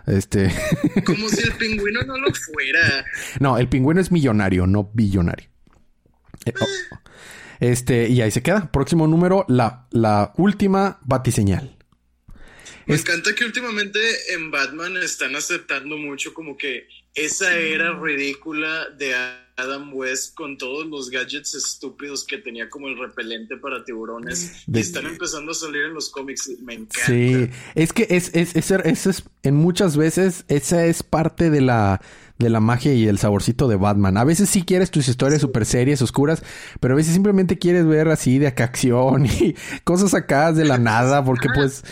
este. 0.08 0.52
Como 1.06 1.30
si 1.30 1.44
el 1.44 1.52
pingüino 1.54 2.02
no 2.04 2.18
lo 2.18 2.34
fuera. 2.34 3.06
No, 3.40 3.58
el 3.60 3.70
pingüino 3.70 4.02
es 4.02 4.12
millonario, 4.12 4.66
no 4.66 4.90
billonario. 4.94 5.48
Eh, 6.46 6.54
oh. 6.60 6.66
Este, 7.60 8.10
y 8.10 8.22
ahí 8.22 8.32
se 8.32 8.42
queda. 8.42 8.72
Próximo 8.72 9.08
número, 9.08 9.46
la, 9.48 9.88
la 9.92 10.34
última 10.38 11.00
batiseñal. 11.04 11.78
Me 12.88 12.96
encanta 12.96 13.36
que 13.36 13.46
últimamente 13.46 14.00
en 14.34 14.50
Batman 14.50 14.98
están 14.98 15.36
aceptando 15.36 15.98
mucho 15.98 16.34
como 16.34 16.58
que 16.58 16.88
esa 17.14 17.58
era 17.58 18.00
ridícula 18.00 18.90
de 18.98 19.14
Adam 19.58 19.94
West 19.94 20.34
con 20.34 20.58
todos 20.58 20.88
los 20.88 21.10
gadgets 21.10 21.56
estúpidos 21.56 22.26
que 22.26 22.38
tenía 22.38 22.70
como 22.70 22.88
el 22.88 22.98
repelente 22.98 23.58
para 23.58 23.84
tiburones 23.84 24.64
y 24.68 24.80
están 24.80 25.06
empezando 25.06 25.52
a 25.52 25.56
salir 25.56 25.84
en 25.84 25.94
los 25.94 26.10
cómics. 26.10 26.50
Me 26.62 26.74
encanta. 26.76 27.06
Sí, 27.06 27.50
es 27.76 27.94
que 27.94 28.08
es, 28.10 28.32
es, 28.34 28.56
es, 28.56 28.72
es, 28.72 29.24
en 29.44 29.56
muchas 29.56 29.98
veces 29.98 30.46
esa 30.48 30.86
es 30.86 31.04
parte 31.04 31.50
de 31.50 31.62
la 31.62 32.02
de 32.40 32.50
la 32.50 32.60
magia 32.60 32.94
y 32.94 33.08
el 33.08 33.20
saborcito 33.20 33.68
de 33.68 33.76
Batman. 33.76 34.18
A 34.18 34.24
veces 34.24 34.50
sí 34.50 34.64
quieres 34.64 34.90
tus 34.90 35.08
historias 35.08 35.42
súper 35.42 35.66
serias, 35.66 36.02
oscuras, 36.02 36.42
pero 36.80 36.96
a 36.96 36.98
veces 36.98 37.14
simplemente 37.14 37.60
quieres 37.60 37.86
ver 37.86 38.08
así 38.08 38.40
de 38.40 38.48
acción 38.48 39.26
y 39.40 39.56
cosas 39.84 40.12
sacadas 40.12 40.56
de 40.56 40.66
la 40.66 40.80
nada, 40.80 41.24
porque 41.24 41.50
pues, 41.54 41.84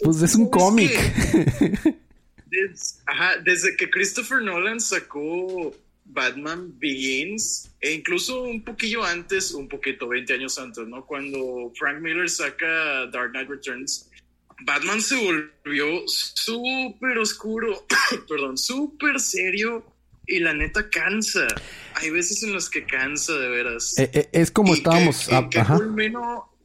pues 0.00 0.22
es 0.22 0.34
un 0.34 0.48
cómic. 0.48 0.92
Ajá, 3.06 3.38
desde 3.44 3.76
que 3.76 3.90
Christopher 3.90 4.42
Nolan 4.42 4.80
sacó 4.80 5.74
Batman 6.04 6.72
Begins, 6.78 7.70
e 7.80 7.92
incluso 7.92 8.42
un 8.42 8.64
poquillo 8.64 9.04
antes, 9.04 9.52
un 9.52 9.68
poquito, 9.68 10.08
20 10.08 10.32
años 10.34 10.58
antes, 10.58 10.86
¿no? 10.86 11.04
Cuando 11.06 11.72
Frank 11.78 12.00
Miller 12.00 12.28
saca 12.28 13.06
Dark 13.06 13.32
Knight 13.32 13.48
Returns, 13.48 14.10
Batman 14.64 15.00
se 15.00 15.16
volvió 15.16 16.02
súper 16.06 17.18
oscuro, 17.18 17.86
perdón, 18.28 18.56
súper 18.58 19.20
serio 19.20 19.84
y 20.26 20.40
la 20.40 20.52
neta 20.52 20.88
cansa. 20.90 21.46
Hay 21.94 22.10
veces 22.10 22.42
en 22.42 22.52
las 22.52 22.68
que 22.68 22.84
cansa 22.84 23.34
de 23.34 23.48
veras. 23.48 23.96
Eh, 23.98 24.10
eh, 24.12 24.28
es 24.32 24.50
como 24.50 24.74
estábamos. 24.74 25.28
Que, 25.50 25.58
ajá 25.58 25.78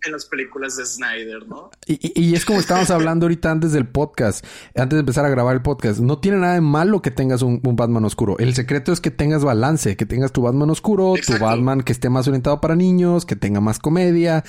en 0.05 0.12
las 0.12 0.25
películas 0.25 0.77
de 0.77 0.86
Snyder, 0.86 1.48
¿no? 1.48 1.72
Y, 1.86 2.33
es 2.33 2.45
como 2.45 2.60
estábamos 2.60 2.89
hablando 2.89 3.25
ahorita 3.25 3.51
antes 3.51 3.72
del 3.72 3.88
podcast, 3.88 4.45
antes 4.75 4.95
de 4.95 5.00
empezar 5.01 5.25
a 5.25 5.29
grabar 5.29 5.55
el 5.55 5.62
podcast. 5.62 6.00
No 6.00 6.19
tiene 6.19 6.38
nada 6.38 6.55
de 6.55 6.62
malo 6.62 7.01
que 7.01 7.12
tengas 7.12 7.41
un, 7.41 7.62
Batman 7.63 8.05
oscuro. 8.05 8.38
El 8.39 8.53
secreto 8.53 8.91
es 8.91 9.01
que 9.01 9.12
tengas 9.12 9.43
balance, 9.43 9.95
que 9.95 10.05
tengas 10.05 10.31
tu 10.31 10.41
Batman 10.41 10.69
oscuro, 10.69 11.13
tu 11.25 11.38
Batman 11.38 11.81
que 11.81 11.93
esté 11.93 12.10
más 12.10 12.27
orientado 12.27 12.62
para 12.62 12.75
niños, 12.75 13.25
que 13.25 13.36
tenga 13.36 13.62
más 13.62 13.79
comedia. 13.79 14.43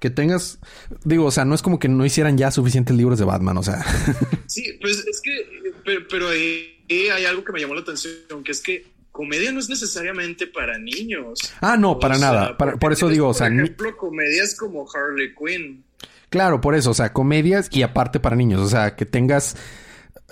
Que 0.00 0.10
tengas, 0.10 0.58
digo, 1.04 1.24
o 1.24 1.30
sea, 1.30 1.44
no 1.44 1.54
es 1.54 1.62
como 1.62 1.78
que 1.78 1.88
no 1.88 2.04
hicieran 2.04 2.36
ya 2.36 2.50
suficientes 2.50 2.94
libros 2.94 3.18
de 3.18 3.24
Batman, 3.24 3.56
o 3.56 3.62
sea. 3.62 3.84
Sí, 4.46 4.78
pues 4.80 4.98
es 4.98 5.20
que, 5.22 5.72
pero, 5.84 6.00
pero 6.08 6.28
ahí 6.28 6.74
hay 6.90 7.24
algo 7.24 7.42
que 7.42 7.52
me 7.52 7.60
llamó 7.60 7.74
la 7.74 7.80
atención, 7.80 8.44
que 8.44 8.52
es 8.52 8.60
que 8.60 8.93
comedia 9.14 9.52
no 9.52 9.60
es 9.60 9.68
necesariamente 9.68 10.48
para 10.48 10.76
niños. 10.76 11.38
Ah, 11.60 11.76
no, 11.76 12.00
para 12.00 12.18
nada. 12.18 12.58
por 12.58 12.92
eso 12.92 13.08
digo, 13.08 13.28
o 13.28 13.34
sea. 13.34 13.46
Por 13.46 13.60
ejemplo, 13.60 13.96
comedias 13.96 14.56
como 14.56 14.84
Harley 14.92 15.32
Quinn. 15.34 15.84
Claro, 16.30 16.60
por 16.60 16.74
eso, 16.74 16.90
o 16.90 16.94
sea, 16.94 17.12
comedias 17.12 17.68
y 17.70 17.82
aparte 17.82 18.18
para 18.18 18.34
niños. 18.34 18.60
O 18.60 18.68
sea, 18.68 18.96
que 18.96 19.06
tengas. 19.06 19.56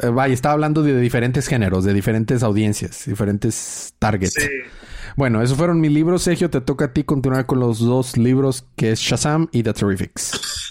Eh, 0.00 0.08
vaya, 0.08 0.34
estaba 0.34 0.54
hablando 0.54 0.82
de, 0.82 1.00
diferentes 1.00 1.46
géneros, 1.46 1.84
de 1.84 1.94
diferentes 1.94 2.42
audiencias, 2.42 3.04
diferentes 3.06 3.94
targets. 4.00 4.34
Sí. 4.34 4.48
Bueno, 5.16 5.42
esos 5.42 5.56
fueron 5.56 5.80
mis 5.80 5.92
libros. 5.92 6.24
Sergio, 6.24 6.50
te 6.50 6.60
toca 6.60 6.86
a 6.86 6.92
ti 6.92 7.04
continuar 7.04 7.46
con 7.46 7.60
los 7.60 7.78
dos 7.78 8.16
libros 8.16 8.66
que 8.74 8.90
es 8.90 8.98
Shazam 8.98 9.48
y 9.52 9.62
The 9.62 9.74
Terrifics. 9.74 10.61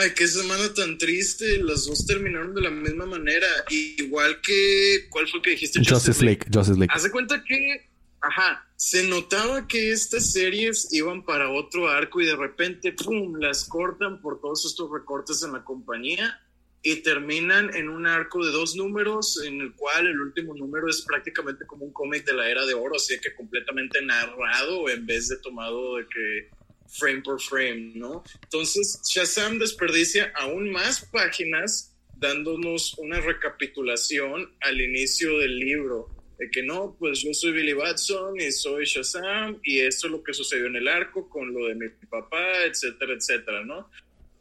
Ay, 0.00 0.10
qué 0.16 0.26
semana 0.26 0.72
tan 0.74 0.98
triste. 0.98 1.58
Las 1.58 1.86
dos 1.86 2.06
terminaron 2.06 2.54
de 2.54 2.62
la 2.62 2.70
misma 2.70 3.06
manera. 3.06 3.46
Igual 3.70 4.40
que. 4.40 5.06
¿Cuál 5.10 5.28
fue 5.28 5.42
que 5.42 5.50
dijiste? 5.50 5.80
Justice, 5.86 6.24
League. 6.24 6.46
Justice 6.52 6.78
League. 6.78 6.92
Haz 6.92 7.04
de 7.04 7.10
cuenta 7.10 7.42
que. 7.44 7.88
Ajá. 8.20 8.66
Se 8.76 9.06
notaba 9.06 9.66
que 9.68 9.92
estas 9.92 10.32
series 10.32 10.92
iban 10.92 11.24
para 11.24 11.50
otro 11.50 11.88
arco 11.88 12.20
y 12.20 12.26
de 12.26 12.36
repente, 12.36 12.92
¡pum! 12.92 13.36
las 13.36 13.64
cortan 13.64 14.20
por 14.20 14.40
todos 14.40 14.64
estos 14.64 14.90
recortes 14.90 15.42
en 15.42 15.52
la 15.52 15.64
compañía 15.64 16.40
y 16.82 16.96
terminan 16.96 17.74
en 17.74 17.88
un 17.88 18.06
arco 18.06 18.44
de 18.44 18.52
dos 18.52 18.76
números 18.76 19.42
en 19.42 19.60
el 19.62 19.74
cual 19.74 20.06
el 20.06 20.20
último 20.20 20.54
número 20.54 20.86
es 20.88 21.00
prácticamente 21.00 21.64
como 21.66 21.86
un 21.86 21.92
cómic 21.94 22.26
de 22.26 22.34
la 22.34 22.48
era 22.48 22.66
de 22.66 22.74
oro, 22.74 22.96
así 22.96 23.18
que 23.20 23.34
completamente 23.34 24.02
narrado 24.02 24.88
en 24.90 25.06
vez 25.06 25.28
de 25.28 25.38
tomado 25.38 25.96
de 25.96 26.06
que 26.06 26.50
frame 26.94 27.22
por 27.22 27.40
frame, 27.40 27.92
¿no? 27.94 28.24
Entonces, 28.42 29.00
Shazam 29.04 29.58
desperdicia 29.58 30.32
aún 30.36 30.70
más 30.70 31.04
páginas 31.06 31.94
dándonos 32.16 32.96
una 32.98 33.20
recapitulación 33.20 34.50
al 34.60 34.80
inicio 34.80 35.38
del 35.38 35.58
libro. 35.58 36.08
De 36.38 36.50
que 36.50 36.62
no, 36.62 36.96
pues 36.98 37.22
yo 37.22 37.32
soy 37.32 37.52
Billy 37.52 37.74
Batson 37.74 38.40
y 38.40 38.50
soy 38.50 38.86
Shazam 38.86 39.60
y 39.62 39.80
esto 39.80 40.08
es 40.08 40.12
lo 40.12 40.22
que 40.22 40.34
sucedió 40.34 40.66
en 40.66 40.76
el 40.76 40.88
arco 40.88 41.28
con 41.28 41.52
lo 41.52 41.68
de 41.68 41.76
mi 41.76 41.88
papá, 42.10 42.64
etcétera, 42.64 43.14
etcétera, 43.14 43.64
¿no? 43.64 43.88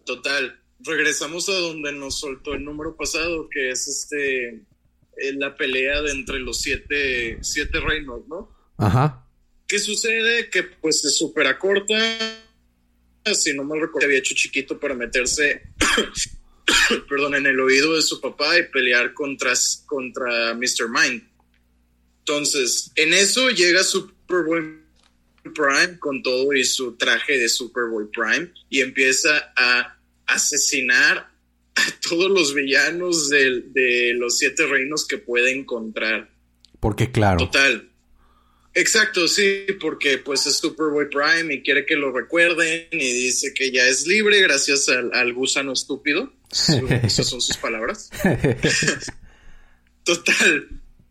Total, 0.03 0.59
regresamos 0.79 1.49
a 1.49 1.53
donde 1.53 1.91
nos 1.93 2.19
soltó 2.19 2.55
el 2.55 2.63
número 2.63 2.95
pasado, 2.95 3.47
que 3.47 3.69
es 3.69 3.87
este, 3.87 4.47
eh, 5.17 5.33
la 5.35 5.55
pelea 5.55 5.99
entre 6.11 6.39
los 6.39 6.61
siete, 6.61 7.37
siete 7.41 7.79
reinos, 7.79 8.27
¿no? 8.27 8.49
Ajá. 8.77 9.27
¿Qué 9.67 9.79
sucede? 9.79 10.49
Que 10.49 10.63
pues 10.63 11.01
se 11.01 11.09
supera 11.09 11.51
acorta 11.51 11.95
si 13.31 13.53
no 13.53 13.63
me 13.63 13.79
recuerdo, 13.79 14.07
había 14.07 14.19
hecho 14.19 14.35
chiquito 14.35 14.77
para 14.79 14.95
meterse, 14.95 15.61
perdón, 17.09 17.35
en 17.35 17.45
el 17.45 17.59
oído 17.59 17.95
de 17.95 18.01
su 18.01 18.19
papá 18.19 18.57
y 18.57 18.63
pelear 18.63 19.13
contra, 19.13 19.53
contra 19.85 20.53
Mr. 20.55 20.89
Mind. 20.89 21.23
Entonces, 22.19 22.91
en 22.95 23.13
eso 23.13 23.49
llega 23.49 23.83
Superboy 23.83 24.79
Prime 25.55 25.99
con 25.99 26.21
todo 26.21 26.53
y 26.53 26.63
su 26.63 26.95
traje 26.95 27.37
de 27.37 27.49
Superboy 27.49 28.07
Prime 28.11 28.51
y 28.69 28.81
empieza 28.81 29.53
a 29.55 29.97
asesinar 30.25 31.29
a 31.75 31.81
todos 32.07 32.29
los 32.29 32.53
villanos 32.53 33.29
de, 33.29 33.61
de 33.73 34.13
los 34.15 34.37
siete 34.37 34.65
reinos 34.65 35.07
que 35.07 35.17
puede 35.17 35.51
encontrar. 35.51 36.29
Porque 36.79 37.11
claro. 37.11 37.37
Total. 37.37 37.89
Exacto, 38.75 39.27
sí, 39.27 39.65
porque 39.79 40.17
pues 40.17 40.47
es 40.47 40.57
Superboy 40.57 41.07
Prime 41.09 41.53
y 41.53 41.61
quiere 41.61 41.85
que 41.85 41.95
lo 41.95 42.11
recuerden 42.11 42.87
y 42.91 43.13
dice 43.13 43.53
que 43.53 43.71
ya 43.71 43.87
es 43.87 44.07
libre 44.07 44.41
gracias 44.41 44.89
al, 44.89 45.33
gusano 45.33 45.73
estúpido. 45.73 46.33
esas 47.03 47.27
son 47.27 47.39
sus 47.39 47.57
palabras. 47.57 48.09
Total. 50.03 50.69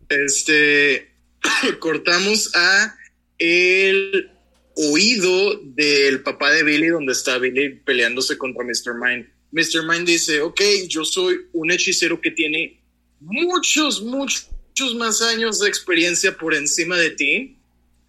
Este 0.09 1.13
cortamos 1.79 2.51
a 2.53 2.95
el 3.37 4.29
oído 4.75 5.59
del 5.63 6.21
papá 6.21 6.51
de 6.51 6.63
Billy 6.63 6.87
donde 6.87 7.13
está 7.13 7.37
Billy 7.37 7.75
peleándose 7.85 8.37
contra 8.37 8.65
Mr. 8.65 8.93
Mind. 8.99 9.27
Mr. 9.51 9.87
Mind 9.87 10.05
dice, 10.05 10.41
ok, 10.41 10.61
yo 10.89 11.05
soy 11.05 11.37
un 11.53 11.71
hechicero 11.71 12.19
que 12.19 12.31
tiene 12.31 12.81
muchos, 13.19 14.01
muchos 14.01 14.49
muchos 14.73 14.95
más 14.95 15.21
años 15.21 15.59
de 15.59 15.69
experiencia 15.69 16.35
por 16.35 16.55
encima 16.55 16.97
de 16.97 17.11
ti, 17.11 17.55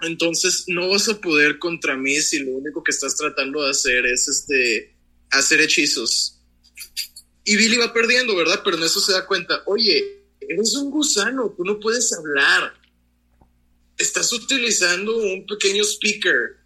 entonces 0.01 0.65
no 0.67 0.89
vas 0.89 1.11
a 1.11 1.21
poder 1.21 1.59
contra 1.59 1.95
mí 1.95 2.19
si 2.23 2.39
lo 2.39 2.53
único 2.53 2.83
que 2.83 2.91
estás 2.91 3.17
tratando 3.17 3.63
de 3.63 3.71
hacer 3.71 4.07
es 4.07 4.29
este 4.29 4.95
hacer 5.31 5.61
hechizos. 5.61 6.41
Y 7.45 7.57
Billy 7.57 7.77
va 7.77 7.93
perdiendo, 7.93 8.35
¿verdad? 8.35 8.63
Pero 8.65 8.79
en 8.79 8.85
eso 8.85 8.99
se 9.01 9.13
da 9.13 9.27
cuenta, 9.27 9.63
oye, 9.67 10.23
eres 10.41 10.75
un 10.75 10.91
gusano, 10.91 11.53
tú 11.55 11.65
no 11.65 11.79
puedes 11.79 12.11
hablar. 12.15 12.73
Estás 13.99 14.33
utilizando 14.33 15.19
un 15.19 15.45
pequeño 15.47 15.85
speaker. 15.85 16.57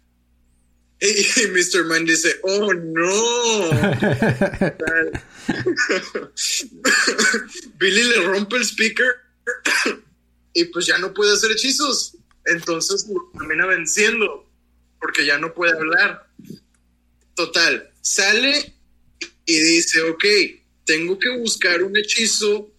Y 1.01 1.47
Mr. 1.47 1.85
Man 1.85 2.05
dice, 2.05 2.41
oh 2.43 2.73
no. 2.73 3.69
Billy 7.79 8.03
le 8.03 8.21
rompe 8.23 8.57
el 8.57 8.65
speaker 8.65 9.28
y 10.53 10.65
pues 10.65 10.85
ya 10.85 10.97
no 10.97 11.13
puede 11.13 11.33
hacer 11.33 11.51
hechizos. 11.51 12.15
Entonces 12.45 13.05
termina 13.37 13.65
venciendo 13.65 14.49
porque 14.99 15.25
ya 15.25 15.37
no 15.37 15.53
puede 15.53 15.73
hablar. 15.73 16.27
Total, 17.35 17.91
sale 18.01 18.73
y 19.45 19.59
dice, 19.59 20.01
ok, 20.01 20.25
tengo 20.85 21.17
que 21.17 21.29
buscar 21.37 21.83
un 21.83 21.95
hechizo 21.97 22.71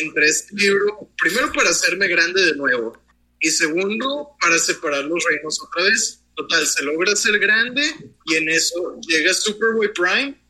entre 0.00 0.28
este 0.28 0.54
libro, 0.56 1.10
primero 1.18 1.52
para 1.52 1.70
hacerme 1.70 2.08
grande 2.08 2.44
de 2.44 2.56
nuevo 2.56 3.00
y 3.40 3.50
segundo 3.50 4.30
para 4.40 4.58
separar 4.58 5.04
los 5.04 5.24
reinos 5.24 5.62
otra 5.62 5.84
vez. 5.84 6.22
Total, 6.34 6.66
se 6.66 6.84
logra 6.84 7.16
ser 7.16 7.38
grande 7.38 7.82
y 8.26 8.34
en 8.34 8.48
eso 8.48 8.98
llega 9.06 9.34
Superboy 9.34 9.92
Prime 9.92 10.40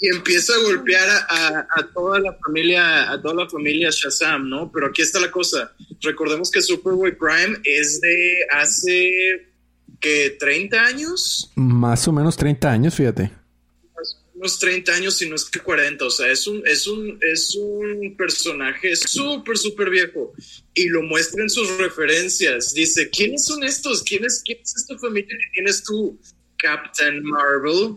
y 0.00 0.08
empieza 0.08 0.54
a 0.54 0.58
golpear 0.58 1.08
a, 1.28 1.66
toda 1.92 2.20
la 2.20 2.32
familia, 2.34 3.10
a 3.10 3.20
toda 3.20 3.44
la 3.44 3.50
familia 3.50 3.90
Shazam, 3.90 4.48
¿no? 4.48 4.70
Pero 4.72 4.86
aquí 4.86 5.02
está 5.02 5.18
la 5.18 5.30
cosa. 5.30 5.72
Recordemos 6.00 6.50
que 6.50 6.62
Superboy 6.62 7.16
Prime 7.16 7.58
es 7.64 8.00
de 8.00 8.46
hace 8.52 9.48
que 9.98 10.36
30 10.38 10.80
años. 10.80 11.50
Más 11.56 12.06
o 12.06 12.12
menos 12.12 12.36
30 12.36 12.70
años, 12.70 12.94
fíjate. 12.94 13.32
Unos 14.34 14.60
30 14.60 14.92
años, 14.92 15.16
si 15.16 15.28
no 15.28 15.34
es 15.34 15.44
que 15.46 15.58
40. 15.58 16.04
O 16.04 16.10
sea, 16.10 16.30
es 16.30 16.46
un, 16.46 16.64
es 16.64 16.86
un, 16.86 17.18
es 17.20 17.56
un 17.56 18.14
personaje 18.16 18.94
súper, 18.94 19.58
súper 19.58 19.90
viejo. 19.90 20.32
Y 20.74 20.88
lo 20.90 21.02
muestra 21.02 21.42
en 21.42 21.50
sus 21.50 21.76
referencias. 21.78 22.72
Dice, 22.72 23.10
¿quiénes 23.10 23.46
son 23.46 23.64
estos? 23.64 24.04
¿Quién 24.04 24.24
es, 24.24 24.42
quién 24.44 24.58
es 24.62 24.76
esta 24.76 24.96
familia 24.96 25.36
que 25.36 25.50
tienes 25.54 25.82
tú? 25.82 26.16
Captain 26.58 27.22
Marvel, 27.22 27.96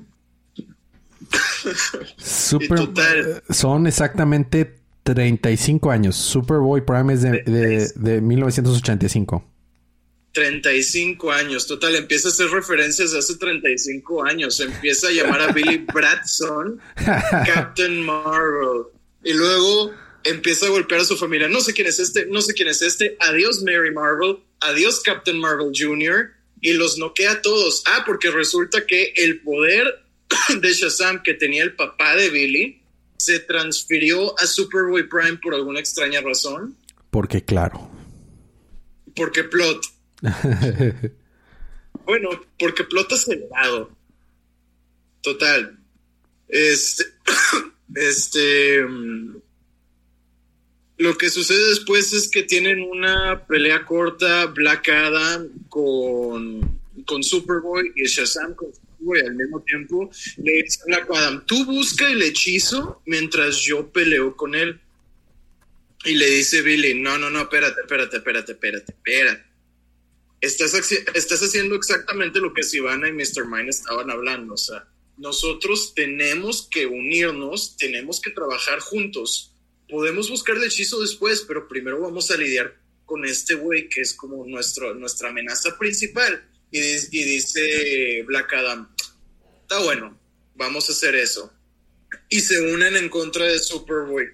Super, 2.17 3.43
son 3.49 3.87
exactamente 3.87 4.81
35 5.03 5.91
años. 5.91 6.15
Superboy 6.15 6.85
Prime 6.85 7.13
es 7.13 7.21
de, 7.21 7.91
de, 7.95 8.21
1985. 8.21 9.47
35 10.33 11.31
años, 11.31 11.67
total, 11.67 11.95
empieza 11.95 12.29
a 12.29 12.31
hacer 12.31 12.47
referencias 12.49 13.13
hace 13.13 13.35
35 13.35 14.23
años, 14.23 14.61
empieza 14.61 15.09
a 15.09 15.11
llamar 15.11 15.41
a 15.41 15.51
Billy 15.51 15.77
Bradson 15.93 16.79
Captain 17.45 18.01
Marvel 18.01 18.83
y 19.25 19.33
luego 19.33 19.91
empieza 20.23 20.67
a 20.67 20.69
golpear 20.69 21.01
a 21.01 21.05
su 21.05 21.17
familia, 21.17 21.49
no 21.49 21.59
sé 21.59 21.73
quién 21.73 21.87
es 21.87 21.99
este, 21.99 22.27
no 22.27 22.41
sé 22.41 22.53
quién 22.53 22.69
es 22.69 22.81
este, 22.81 23.17
adiós 23.19 23.61
Mary 23.61 23.91
Marvel, 23.91 24.37
adiós 24.61 25.01
Captain 25.01 25.37
Marvel 25.37 25.73
Jr. 25.75 26.31
y 26.61 26.73
los 26.73 26.97
noquea 26.97 27.33
a 27.33 27.41
todos. 27.41 27.83
Ah, 27.87 28.03
porque 28.05 28.31
resulta 28.31 28.85
que 28.85 29.13
el 29.17 29.41
poder 29.41 30.01
de 30.61 30.73
Shazam 30.73 31.21
que 31.23 31.33
tenía 31.33 31.63
el 31.63 31.75
papá 31.75 32.15
de 32.15 32.29
Billy 32.29 32.81
se 33.17 33.39
transfirió 33.39 34.37
a 34.39 34.47
Superboy 34.47 35.07
Prime 35.07 35.37
por 35.37 35.53
alguna 35.53 35.79
extraña 35.79 36.21
razón. 36.21 36.75
Porque 37.11 37.43
claro. 37.43 37.89
Porque 39.15 39.43
plot. 39.43 39.83
bueno, 42.05 42.29
porque 42.57 42.83
plot 42.83 43.11
acelerado. 43.11 43.91
Total. 45.21 45.77
Este. 46.47 47.03
este. 47.95 48.83
Mm, 48.83 49.37
lo 50.97 51.17
que 51.17 51.29
sucede 51.29 51.69
después 51.69 52.13
es 52.13 52.29
que 52.29 52.43
tienen 52.43 52.81
una 52.81 53.45
pelea 53.47 53.85
corta 53.85 54.45
Black 54.45 54.89
Adam 54.89 55.49
con, 55.67 56.79
con 57.05 57.23
Superboy 57.23 57.91
y 57.95 58.05
Shazam 58.05 58.53
con 58.55 58.71
Superboy 59.01 59.19
al 59.27 59.35
mismo 59.35 59.61
tiempo. 59.61 60.09
Le 60.37 60.63
dice 60.63 60.79
Black 60.85 61.09
Adam, 61.13 61.45
tú 61.45 61.65
busca 61.65 62.09
el 62.09 62.21
hechizo 62.21 63.01
mientras 63.05 63.57
yo 63.57 63.91
peleo 63.91 64.35
con 64.35 64.55
él. 64.55 64.79
Y 66.03 66.15
le 66.15 66.29
dice 66.29 66.61
Billy, 66.61 66.99
no, 66.99 67.17
no, 67.17 67.29
no, 67.29 67.41
espérate, 67.41 67.81
espérate, 67.81 68.17
espérate, 68.17 68.51
espérate, 68.53 68.91
espérate. 68.91 69.43
Estás, 70.39 70.73
estás 71.13 71.39
haciendo 71.41 71.75
exactamente 71.75 72.39
lo 72.39 72.53
que 72.53 72.63
Sivana 72.63 73.07
y 73.07 73.11
Mr. 73.11 73.45
Mind 73.45 73.69
estaban 73.69 74.09
hablando. 74.09 74.55
O 74.55 74.57
sea, 74.57 74.87
nosotros 75.17 75.93
tenemos 75.93 76.67
que 76.71 76.87
unirnos, 76.87 77.77
tenemos 77.77 78.19
que 78.21 78.31
trabajar 78.31 78.79
juntos 78.79 79.51
podemos 79.91 80.29
buscar 80.29 80.55
el 80.55 80.63
hechizo 80.63 80.99
después, 81.01 81.43
pero 81.45 81.67
primero 81.67 81.99
vamos 81.99 82.31
a 82.31 82.37
lidiar 82.37 82.75
con 83.05 83.25
este 83.25 83.55
güey 83.55 83.89
que 83.89 84.01
es 84.01 84.13
como 84.13 84.45
nuestro, 84.47 84.95
nuestra 84.95 85.29
amenaza 85.29 85.77
principal. 85.77 86.47
Y, 86.71 86.79
y 86.79 87.23
dice 87.25 88.23
Black 88.25 88.53
Adam, 88.53 88.90
está 89.71 89.85
bueno, 89.85 90.19
vamos 90.55 90.89
a 90.89 90.91
hacer 90.91 91.15
eso. 91.15 91.49
Y 92.27 92.41
se 92.41 92.59
unen 92.73 92.97
en 92.97 93.07
contra 93.07 93.45
de 93.45 93.57
Superboy. 93.57 94.27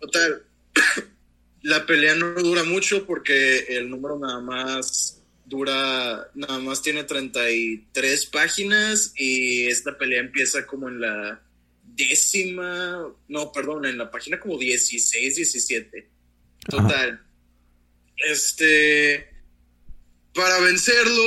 Total, 0.00 0.46
la 1.62 1.84
pelea 1.84 2.14
no 2.14 2.32
dura 2.32 2.64
mucho 2.64 3.04
porque 3.04 3.66
el 3.68 3.90
número 3.90 4.18
nada 4.18 4.40
más 4.40 5.20
dura, 5.44 6.26
nada 6.34 6.58
más 6.58 6.80
tiene 6.80 7.04
33 7.04 8.26
páginas 8.26 9.12
y 9.14 9.66
esta 9.66 9.98
pelea 9.98 10.20
empieza 10.20 10.66
como 10.66 10.88
en 10.88 11.02
la 11.02 11.42
décima, 11.84 13.14
no, 13.28 13.52
perdón, 13.52 13.84
en 13.84 13.98
la 13.98 14.10
página 14.10 14.40
como 14.40 14.58
16, 14.58 15.36
17. 15.36 16.08
Total. 16.66 17.22
Este, 18.16 19.28
para 20.32 20.60
vencerlo, 20.60 21.22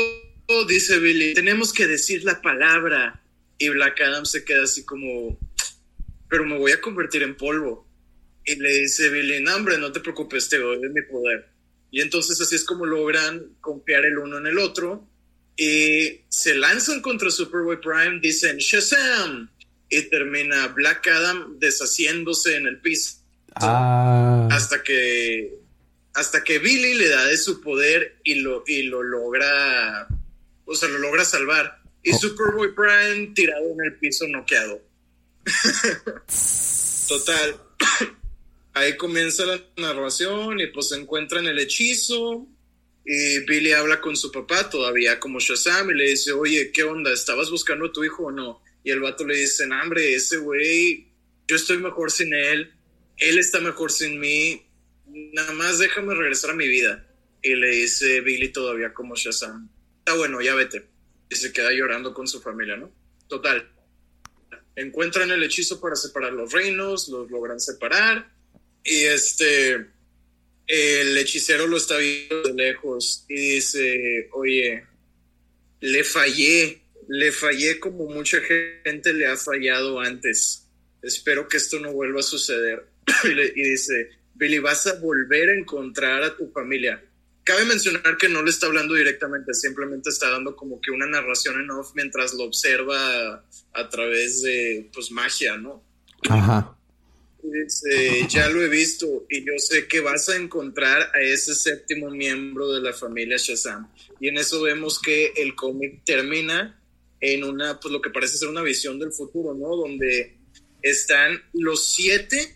dice 0.67 0.97
Billy, 0.97 1.35
tenemos 1.35 1.71
que 1.71 1.85
decir 1.85 2.23
la 2.23 2.41
palabra. 2.41 3.21
Y 3.57 3.69
Black 3.69 4.01
Adam 4.01 4.25
se 4.25 4.43
queda 4.43 4.63
así 4.63 4.83
como, 4.83 5.39
pero 6.29 6.45
me 6.45 6.57
voy 6.57 6.71
a 6.71 6.81
convertir 6.81 7.23
en 7.23 7.35
polvo. 7.35 7.87
Y 8.43 8.55
le 8.55 8.81
dice 8.81 9.09
Billy, 9.09 9.41
no, 9.41 9.55
hombre, 9.55 9.77
no 9.77 9.91
te 9.91 9.99
preocupes, 9.99 10.49
te 10.49 10.59
doy 10.59 10.79
mi 10.89 11.01
poder. 11.01 11.49
Y 11.89 12.01
entonces 12.01 12.39
así 12.41 12.55
es 12.55 12.63
como 12.63 12.85
logran 12.85 13.55
confiar 13.61 14.05
el 14.05 14.17
uno 14.17 14.37
en 14.37 14.47
el 14.47 14.59
otro. 14.59 15.07
Y 15.57 16.21
se 16.27 16.55
lanzan 16.55 17.01
contra 17.01 17.31
Superboy 17.31 17.79
Prime, 17.79 18.19
dicen, 18.21 18.57
Shazam, 18.57 19.49
y 19.89 20.01
termina 20.09 20.67
Black 20.67 21.07
Adam 21.07 21.57
deshaciéndose 21.59 22.57
en 22.57 22.67
el 22.67 22.81
piso. 22.81 23.19
Ah. 23.55 24.47
Hasta 24.51 24.83
que 24.83 25.65
hasta 26.15 26.43
que 26.43 26.59
Billy 26.59 26.93
le 26.93 27.09
da 27.09 27.25
de 27.25 27.37
su 27.37 27.61
poder 27.61 28.19
y 28.23 28.35
lo, 28.35 28.63
y 28.65 28.83
lo 28.83 29.03
logra, 29.03 30.07
o 30.63 30.73
sea, 30.73 30.87
lo 30.87 30.99
logra 30.99 31.25
salvar. 31.25 31.81
Y 32.05 32.13
oh. 32.13 32.19
Superboy 32.19 32.73
Prime 32.75 33.33
tirado 33.33 33.71
en 33.71 33.83
el 33.83 33.95
piso 33.97 34.27
noqueado. 34.27 34.79
Total. 37.07 37.59
Ahí 38.73 38.95
comienza 38.95 39.43
la 39.45 39.59
narración 39.77 40.59
y 40.59 40.67
pues 40.67 40.89
se 40.89 40.97
encuentran 40.97 41.47
el 41.47 41.57
hechizo. 41.57 42.47
Y 43.03 43.39
Billy 43.45 43.71
habla 43.71 44.01
con 44.01 44.15
su 44.15 44.31
papá, 44.31 44.69
todavía 44.69 45.19
como 45.19 45.39
Shazam, 45.39 45.89
y 45.91 45.95
le 45.95 46.09
dice, 46.09 46.31
oye, 46.31 46.71
¿qué 46.71 46.83
onda? 46.83 47.11
¿Estabas 47.11 47.49
buscando 47.49 47.87
a 47.87 47.91
tu 47.91 48.03
hijo 48.03 48.25
o 48.25 48.31
no? 48.31 48.61
Y 48.83 48.91
el 48.91 48.99
vato 48.99 49.25
le 49.25 49.37
dice, 49.37 49.67
hambre, 49.71 50.13
ese 50.13 50.37
güey, 50.37 51.07
yo 51.47 51.55
estoy 51.55 51.77
mejor 51.77 52.11
sin 52.11 52.33
él, 52.33 52.71
él 53.17 53.39
está 53.39 53.59
mejor 53.59 53.91
sin 53.91 54.19
mí, 54.19 54.65
nada 55.07 55.53
más 55.53 55.77
déjame 55.77 56.15
regresar 56.15 56.51
a 56.51 56.55
mi 56.55 56.67
vida. 56.67 57.07
Y 57.43 57.53
le 57.53 57.69
dice 57.69 58.21
Billy 58.21 58.49
todavía 58.49 58.91
como 58.91 59.15
Shazam, 59.15 59.69
está 59.99 60.15
bueno, 60.15 60.41
ya 60.41 60.55
vete. 60.55 60.94
Y 61.29 61.35
se 61.35 61.51
queda 61.51 61.71
llorando 61.71 62.13
con 62.13 62.27
su 62.27 62.41
familia, 62.41 62.75
¿no? 62.75 62.91
Total. 63.27 63.67
Encuentran 64.75 65.31
el 65.31 65.43
hechizo 65.43 65.79
para 65.79 65.95
separar 65.95 66.33
los 66.33 66.51
reinos, 66.51 67.07
los 67.09 67.29
logran 67.31 67.59
separar. 67.59 68.31
Y 68.83 69.05
este, 69.05 69.87
el 70.67 71.17
hechicero 71.17 71.67
lo 71.67 71.77
está 71.77 71.97
viendo 71.97 72.43
de 72.43 72.53
lejos 72.53 73.25
y 73.27 73.55
dice, 73.55 74.29
oye, 74.33 74.83
le 75.79 76.03
fallé, 76.03 76.81
le 77.07 77.31
fallé 77.31 77.79
como 77.79 78.05
mucha 78.07 78.39
gente 78.41 79.13
le 79.13 79.27
ha 79.27 79.37
fallado 79.37 79.99
antes. 79.99 80.67
Espero 81.01 81.47
que 81.47 81.57
esto 81.57 81.79
no 81.79 81.93
vuelva 81.93 82.21
a 82.21 82.23
suceder. 82.23 82.87
y, 83.23 83.61
dice, 83.61 84.09
Billy, 84.33 84.59
vas 84.59 84.87
a 84.87 84.99
volver 84.99 85.49
a 85.49 85.53
encontrar 85.53 86.23
a 86.23 86.35
tu 86.35 86.51
familia. 86.51 87.03
Cabe 87.45 87.63
mencionar 87.65 88.17
que 88.17 88.27
no 88.27 88.41
le 88.41 88.49
está 88.49 88.65
hablando 88.65 88.95
directamente, 88.95 89.53
simplemente 89.53 90.09
está 90.09 90.31
dando 90.31 90.55
como 90.55 90.81
que 90.81 90.89
una 90.89 91.05
narración 91.05 91.61
en 91.61 91.69
off 91.69 91.91
mientras 91.93 92.33
lo 92.33 92.43
observa 92.43 93.45
a 93.73 93.89
través 93.89 94.41
de, 94.41 94.89
pues, 94.91 95.11
magia, 95.11 95.55
¿no? 95.55 95.83
Ajá. 96.27 96.75
Dice, 97.43 98.27
ya 98.27 98.49
lo 98.49 98.63
he 98.63 98.67
visto 98.67 99.27
y 99.29 99.45
yo 99.45 99.53
sé 99.57 99.87
que 99.87 99.99
vas 99.99 100.27
a 100.29 100.35
encontrar 100.35 101.11
a 101.13 101.21
ese 101.21 101.53
séptimo 101.53 102.09
miembro 102.09 102.73
de 102.73 102.81
la 102.81 102.93
familia 102.93 103.37
Shazam. 103.37 103.91
Y 104.19 104.29
en 104.29 104.37
eso 104.39 104.61
vemos 104.63 104.99
que 104.99 105.31
el 105.35 105.53
cómic 105.53 106.03
termina 106.03 106.81
en 107.21 107.43
una, 107.43 107.79
pues 107.79 107.91
lo 107.91 108.01
que 108.01 108.09
parece 108.09 108.37
ser 108.37 108.47
una 108.47 108.63
visión 108.63 108.97
del 108.97 109.11
futuro, 109.11 109.53
¿no? 109.53 109.75
Donde 109.75 110.35
están 110.81 111.39
los 111.53 111.93
siete 111.93 112.55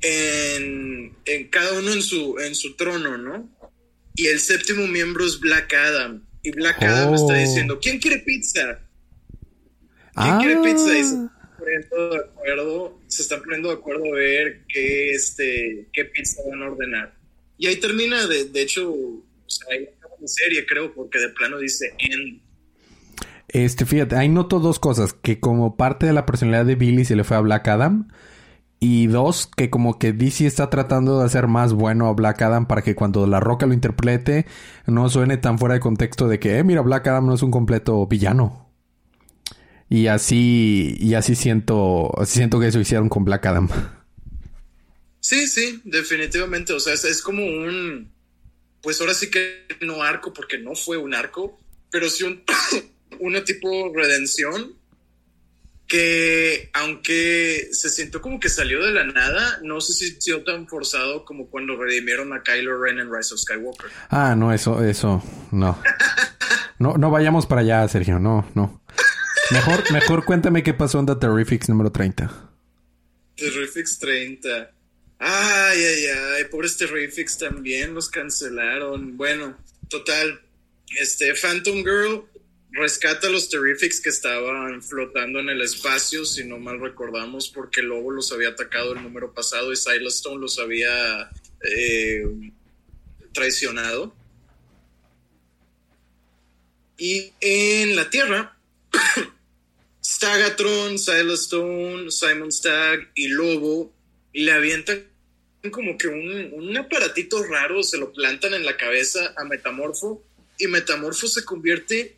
en, 0.00 1.16
cada 1.50 1.78
uno 1.78 1.92
en 1.92 2.02
su, 2.02 2.38
en 2.38 2.54
su 2.54 2.74
trono, 2.76 3.16
¿no? 3.16 3.53
Y 4.14 4.26
el 4.26 4.40
séptimo 4.40 4.86
miembro 4.86 5.24
es 5.24 5.38
Black 5.40 5.74
Adam. 5.74 6.24
Y 6.42 6.50
Black 6.52 6.82
Adam 6.82 7.14
está 7.14 7.34
oh. 7.34 7.38
diciendo, 7.38 7.78
¿quién 7.80 7.98
quiere 7.98 8.18
pizza? 8.18 8.80
¿Quién 10.14 10.38
quiere 10.38 10.56
pizza? 10.62 10.98
Y 10.98 11.02
se 11.02 11.14
están 11.14 11.30
poniendo 11.58 12.10
de 12.10 12.18
acuerdo, 12.18 13.00
se 13.08 13.22
están 13.22 13.42
poniendo 13.42 13.68
de 13.68 13.74
acuerdo 13.74 14.04
a 14.06 14.16
ver 14.16 14.62
qué, 14.68 15.10
este, 15.12 15.88
qué 15.92 16.04
pizza 16.04 16.42
van 16.48 16.62
a 16.62 16.66
ordenar. 16.70 17.14
Y 17.58 17.66
ahí 17.66 17.76
termina, 17.76 18.26
de, 18.26 18.44
de 18.44 18.62
hecho, 18.62 18.92
o 18.92 19.24
sea, 19.46 19.74
ahí 19.74 19.88
acaba 19.96 20.14
la 20.20 20.28
serie, 20.28 20.66
creo, 20.66 20.94
porque 20.94 21.18
de 21.18 21.28
plano 21.30 21.58
dice 21.58 21.94
en 21.98 22.44
este, 23.54 23.86
fíjate, 23.86 24.16
ahí 24.16 24.28
noto 24.28 24.58
dos 24.58 24.80
cosas. 24.80 25.12
Que 25.12 25.38
como 25.38 25.76
parte 25.76 26.06
de 26.06 26.12
la 26.12 26.26
personalidad 26.26 26.66
de 26.66 26.74
Billy 26.74 27.04
se 27.04 27.14
le 27.14 27.22
fue 27.22 27.36
a 27.36 27.40
Black 27.40 27.68
Adam. 27.68 28.08
Y 28.86 29.06
dos, 29.06 29.48
que 29.56 29.70
como 29.70 29.98
que 29.98 30.12
DC 30.12 30.44
está 30.44 30.68
tratando 30.68 31.18
de 31.18 31.24
hacer 31.24 31.46
más 31.46 31.72
bueno 31.72 32.06
a 32.06 32.12
Black 32.12 32.42
Adam 32.42 32.66
para 32.66 32.82
que 32.82 32.94
cuando 32.94 33.26
La 33.26 33.40
Roca 33.40 33.64
lo 33.64 33.72
interprete 33.72 34.44
no 34.86 35.08
suene 35.08 35.38
tan 35.38 35.58
fuera 35.58 35.72
de 35.72 35.80
contexto 35.80 36.28
de 36.28 36.38
que, 36.38 36.58
eh, 36.58 36.64
mira, 36.64 36.82
Black 36.82 37.06
Adam 37.06 37.26
no 37.26 37.34
es 37.34 37.40
un 37.40 37.50
completo 37.50 38.06
villano. 38.06 38.70
Y 39.88 40.08
así, 40.08 40.98
y 41.00 41.14
así 41.14 41.34
siento, 41.34 42.12
así 42.20 42.34
siento 42.34 42.60
que 42.60 42.66
eso 42.66 42.78
hicieron 42.78 43.08
con 43.08 43.24
Black 43.24 43.46
Adam. 43.46 43.70
Sí, 45.18 45.46
sí, 45.46 45.80
definitivamente. 45.84 46.74
O 46.74 46.78
sea, 46.78 46.92
es, 46.92 47.06
es 47.06 47.22
como 47.22 47.42
un, 47.42 48.12
pues 48.82 49.00
ahora 49.00 49.14
sí 49.14 49.30
que 49.30 49.66
no 49.80 50.02
arco, 50.02 50.34
porque 50.34 50.58
no 50.58 50.74
fue 50.74 50.98
un 50.98 51.14
arco, 51.14 51.58
pero 51.90 52.10
sí 52.10 52.24
un, 52.24 52.44
una 53.20 53.42
tipo 53.44 53.90
redención 53.94 54.74
que 55.94 56.70
aunque 56.72 57.68
se 57.70 57.88
sintió 57.88 58.20
como 58.20 58.40
que 58.40 58.48
salió 58.48 58.84
de 58.84 58.90
la 58.90 59.04
nada, 59.04 59.60
no 59.62 59.80
se 59.80 59.92
sintió 59.92 60.42
tan 60.42 60.66
forzado 60.66 61.24
como 61.24 61.48
cuando 61.48 61.76
redimieron 61.76 62.32
a 62.32 62.42
Kylo 62.42 62.82
Ren 62.82 62.98
en 62.98 63.14
Rise 63.14 63.32
of 63.32 63.40
Skywalker. 63.40 63.90
Ah, 64.10 64.34
no, 64.36 64.52
eso, 64.52 64.82
eso, 64.84 65.22
no. 65.52 65.80
no, 66.80 66.96
no 66.98 67.10
vayamos 67.12 67.46
para 67.46 67.60
allá, 67.60 67.86
Sergio, 67.86 68.18
no, 68.18 68.50
no. 68.56 68.82
Mejor, 69.52 69.92
mejor 69.92 70.24
cuéntame 70.24 70.64
qué 70.64 70.74
pasó 70.74 70.98
en 70.98 71.06
The 71.06 71.14
Terrifics 71.14 71.68
número 71.68 71.92
30. 71.92 72.50
Terrifics 73.36 73.96
30. 74.00 74.48
Ay, 75.20 75.78
ay, 75.78 76.06
ay, 76.38 76.44
pobres 76.50 76.76
Terrifics 76.76 77.38
también 77.38 77.94
los 77.94 78.08
cancelaron. 78.08 79.16
Bueno, 79.16 79.56
total, 79.88 80.40
este 81.00 81.34
Phantom 81.34 81.84
Girl 81.84 82.24
rescata 82.74 83.30
los 83.30 83.48
Terrifics 83.48 84.00
que 84.00 84.08
estaban 84.10 84.82
flotando 84.82 85.38
en 85.38 85.48
el 85.48 85.62
espacio, 85.62 86.24
si 86.24 86.44
no 86.44 86.58
mal 86.58 86.80
recordamos, 86.80 87.48
porque 87.48 87.82
Lobo 87.82 88.10
los 88.10 88.32
había 88.32 88.50
atacado 88.50 88.94
el 88.94 89.02
número 89.02 89.32
pasado 89.32 89.72
y 89.72 89.76
Silas 89.76 90.16
Stone 90.16 90.40
los 90.40 90.58
había 90.58 91.30
eh, 91.60 92.26
traicionado. 93.32 94.14
Y 96.98 97.32
en 97.40 97.94
la 97.94 98.10
Tierra, 98.10 98.56
Stagatron, 100.04 100.98
Silas 100.98 101.42
Stone, 101.42 102.10
Simon 102.10 102.50
Stagg 102.50 103.08
y 103.14 103.28
Lobo 103.28 103.92
le 104.32 104.52
avientan 104.52 105.04
como 105.70 105.96
que 105.96 106.08
un, 106.08 106.50
un 106.52 106.76
aparatito 106.76 107.42
raro, 107.44 107.82
se 107.82 107.98
lo 107.98 108.12
plantan 108.12 108.52
en 108.52 108.64
la 108.64 108.76
cabeza 108.76 109.32
a 109.36 109.44
Metamorfo 109.44 110.22
y 110.58 110.66
Metamorfo 110.66 111.26
se 111.26 111.44
convierte 111.44 112.16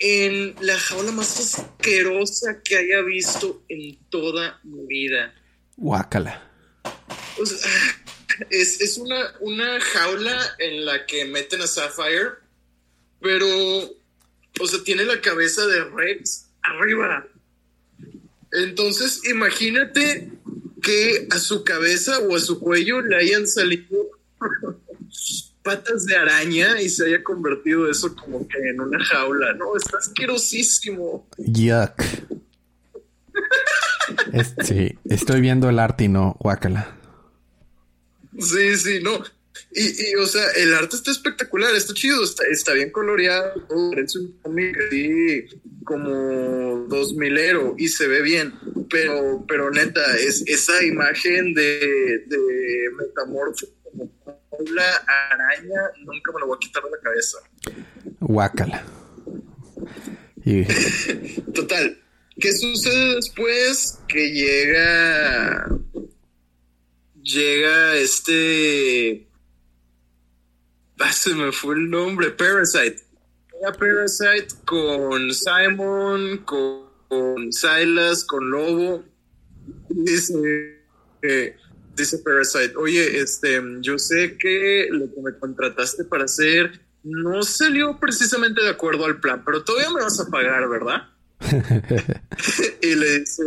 en 0.00 0.56
la 0.60 0.78
jaula 0.78 1.12
más 1.12 1.38
asquerosa 1.38 2.62
que 2.64 2.76
haya 2.76 3.02
visto 3.02 3.62
en 3.68 3.98
toda 4.08 4.58
mi 4.64 4.86
vida. 4.86 5.34
Guácala. 5.76 6.50
es, 8.50 8.80
es 8.80 8.96
una, 8.96 9.34
una 9.40 9.78
jaula 9.78 10.56
en 10.58 10.86
la 10.86 11.04
que 11.04 11.26
meten 11.26 11.60
a 11.60 11.66
Sapphire, 11.66 12.30
pero, 13.20 13.46
o 13.46 14.66
sea, 14.66 14.82
tiene 14.82 15.04
la 15.04 15.20
cabeza 15.20 15.66
de 15.66 15.84
Rex 15.84 16.46
arriba. 16.62 17.26
Entonces, 18.52 19.20
imagínate 19.28 20.32
que 20.82 21.28
a 21.30 21.38
su 21.38 21.62
cabeza 21.62 22.18
o 22.20 22.34
a 22.34 22.40
su 22.40 22.58
cuello 22.58 23.02
le 23.02 23.16
hayan 23.16 23.46
salido 23.46 24.10
patas 25.70 26.04
de 26.06 26.16
araña 26.16 26.80
y 26.80 26.88
se 26.88 27.06
haya 27.06 27.22
convertido 27.22 27.88
eso 27.88 28.14
como 28.16 28.46
que 28.48 28.58
en 28.58 28.80
una 28.80 29.02
jaula. 29.04 29.54
No, 29.54 29.76
está 29.76 29.98
asquerosísimo. 29.98 31.28
Yuck. 31.38 32.02
sí, 34.64 34.98
estoy 35.04 35.40
viendo 35.40 35.68
el 35.68 35.78
arte 35.78 36.04
y 36.04 36.08
no, 36.08 36.36
guácala. 36.40 36.96
Sí, 38.38 38.76
sí, 38.76 39.00
no. 39.00 39.22
Y, 39.72 40.10
y, 40.10 40.14
o 40.16 40.26
sea, 40.26 40.44
el 40.56 40.74
arte 40.74 40.96
está 40.96 41.12
espectacular, 41.12 41.72
está 41.76 41.94
chido, 41.94 42.24
está, 42.24 42.44
está 42.50 42.72
bien 42.72 42.90
coloreado, 42.90 43.52
es 43.96 44.16
un 44.16 44.32
cómic 44.42 44.76
así 44.88 45.44
como 45.84 46.86
dos 46.88 47.14
milero 47.14 47.76
y 47.78 47.86
se 47.88 48.08
ve 48.08 48.22
bien, 48.22 48.54
pero, 48.88 49.44
pero 49.46 49.70
neta, 49.70 50.16
es 50.16 50.42
esa 50.46 50.82
imagen 50.82 51.54
de, 51.54 52.24
de 52.26 52.90
metamorfo 52.98 53.66
como 53.84 54.10
la 54.72 54.96
araña, 55.30 55.80
nunca 55.98 56.32
me 56.32 56.40
lo 56.40 56.46
voy 56.48 56.56
a 56.56 56.58
quitar 56.58 56.82
de 56.82 56.90
la 56.90 56.98
cabeza. 56.98 57.38
Guácala. 58.20 58.84
Total. 61.54 61.98
¿Qué 62.38 62.52
sucede 62.52 63.16
después? 63.16 63.98
Que 64.08 64.30
llega. 64.30 65.68
Llega 67.22 67.96
este. 67.96 69.28
Ah, 70.98 71.12
se 71.12 71.34
me 71.34 71.52
fue 71.52 71.74
el 71.74 71.90
nombre. 71.90 72.30
Parasite. 72.30 73.02
Llega 73.52 73.72
Parasite 73.72 74.54
con 74.64 75.32
Simon, 75.32 76.38
con, 76.44 77.52
Silas, 77.52 78.24
con 78.24 78.50
Lobo. 78.50 79.04
Dice. 79.90 80.80
Eh, 81.22 81.54
dice 82.00 82.18
Parasite, 82.18 82.74
oye, 82.76 83.20
este, 83.20 83.62
yo 83.80 83.98
sé 83.98 84.36
que 84.38 84.88
lo 84.90 85.12
que 85.12 85.20
me 85.22 85.38
contrataste 85.38 86.04
para 86.04 86.24
hacer 86.24 86.80
no 87.02 87.42
salió 87.42 87.98
precisamente 87.98 88.62
de 88.62 88.70
acuerdo 88.70 89.06
al 89.06 89.20
plan, 89.20 89.42
pero 89.44 89.64
todavía 89.64 89.90
me 89.90 90.02
vas 90.02 90.20
a 90.20 90.28
pagar, 90.28 90.68
¿verdad? 90.68 91.08
y 92.82 92.94
le 92.94 93.20
dice, 93.20 93.42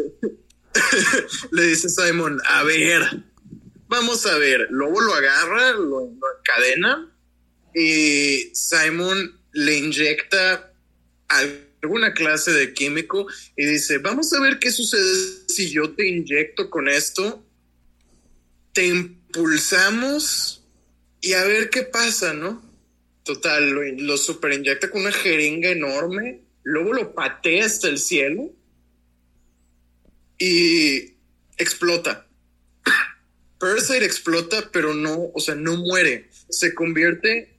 le 1.51 1.63
dice 1.67 1.89
Simon, 1.89 2.39
a 2.45 2.63
ver, 2.63 3.23
vamos 3.87 4.25
a 4.25 4.37
ver, 4.37 4.67
Lobo 4.71 5.01
lo 5.01 5.13
agarra, 5.13 5.73
lo, 5.73 6.09
encadena 6.39 7.11
y 7.75 8.51
Simon 8.53 9.39
le 9.51 9.77
inyecta 9.77 10.71
alguna 11.27 12.13
clase 12.13 12.51
de 12.51 12.73
químico 12.73 13.27
y 13.55 13.65
dice, 13.65 13.97
vamos 13.99 14.31
a 14.33 14.39
ver 14.39 14.59
qué 14.59 14.71
sucede 14.71 15.43
si 15.47 15.69
yo 15.71 15.91
te 15.93 16.07
inyecto 16.07 16.69
con 16.69 16.87
esto 16.87 17.43
te 18.73 18.87
impulsamos 18.87 20.63
y 21.21 21.33
a 21.33 21.43
ver 21.45 21.69
qué 21.69 21.83
pasa, 21.83 22.33
¿no? 22.33 22.61
Total, 23.23 23.69
lo, 23.69 23.83
lo 23.83 24.17
super 24.17 24.51
inyecta 24.51 24.89
con 24.89 25.01
una 25.01 25.11
jeringa 25.11 25.69
enorme, 25.69 26.41
luego 26.63 26.93
lo 26.93 27.13
patea 27.13 27.65
hasta 27.65 27.87
el 27.87 27.97
cielo 27.97 28.51
y 30.37 31.13
explota. 31.57 32.27
Parasite 33.59 34.03
explota, 34.03 34.69
pero 34.71 34.93
no, 34.93 35.31
o 35.33 35.39
sea, 35.39 35.55
no 35.55 35.77
muere. 35.77 36.29
Se 36.49 36.73
convierte 36.73 37.55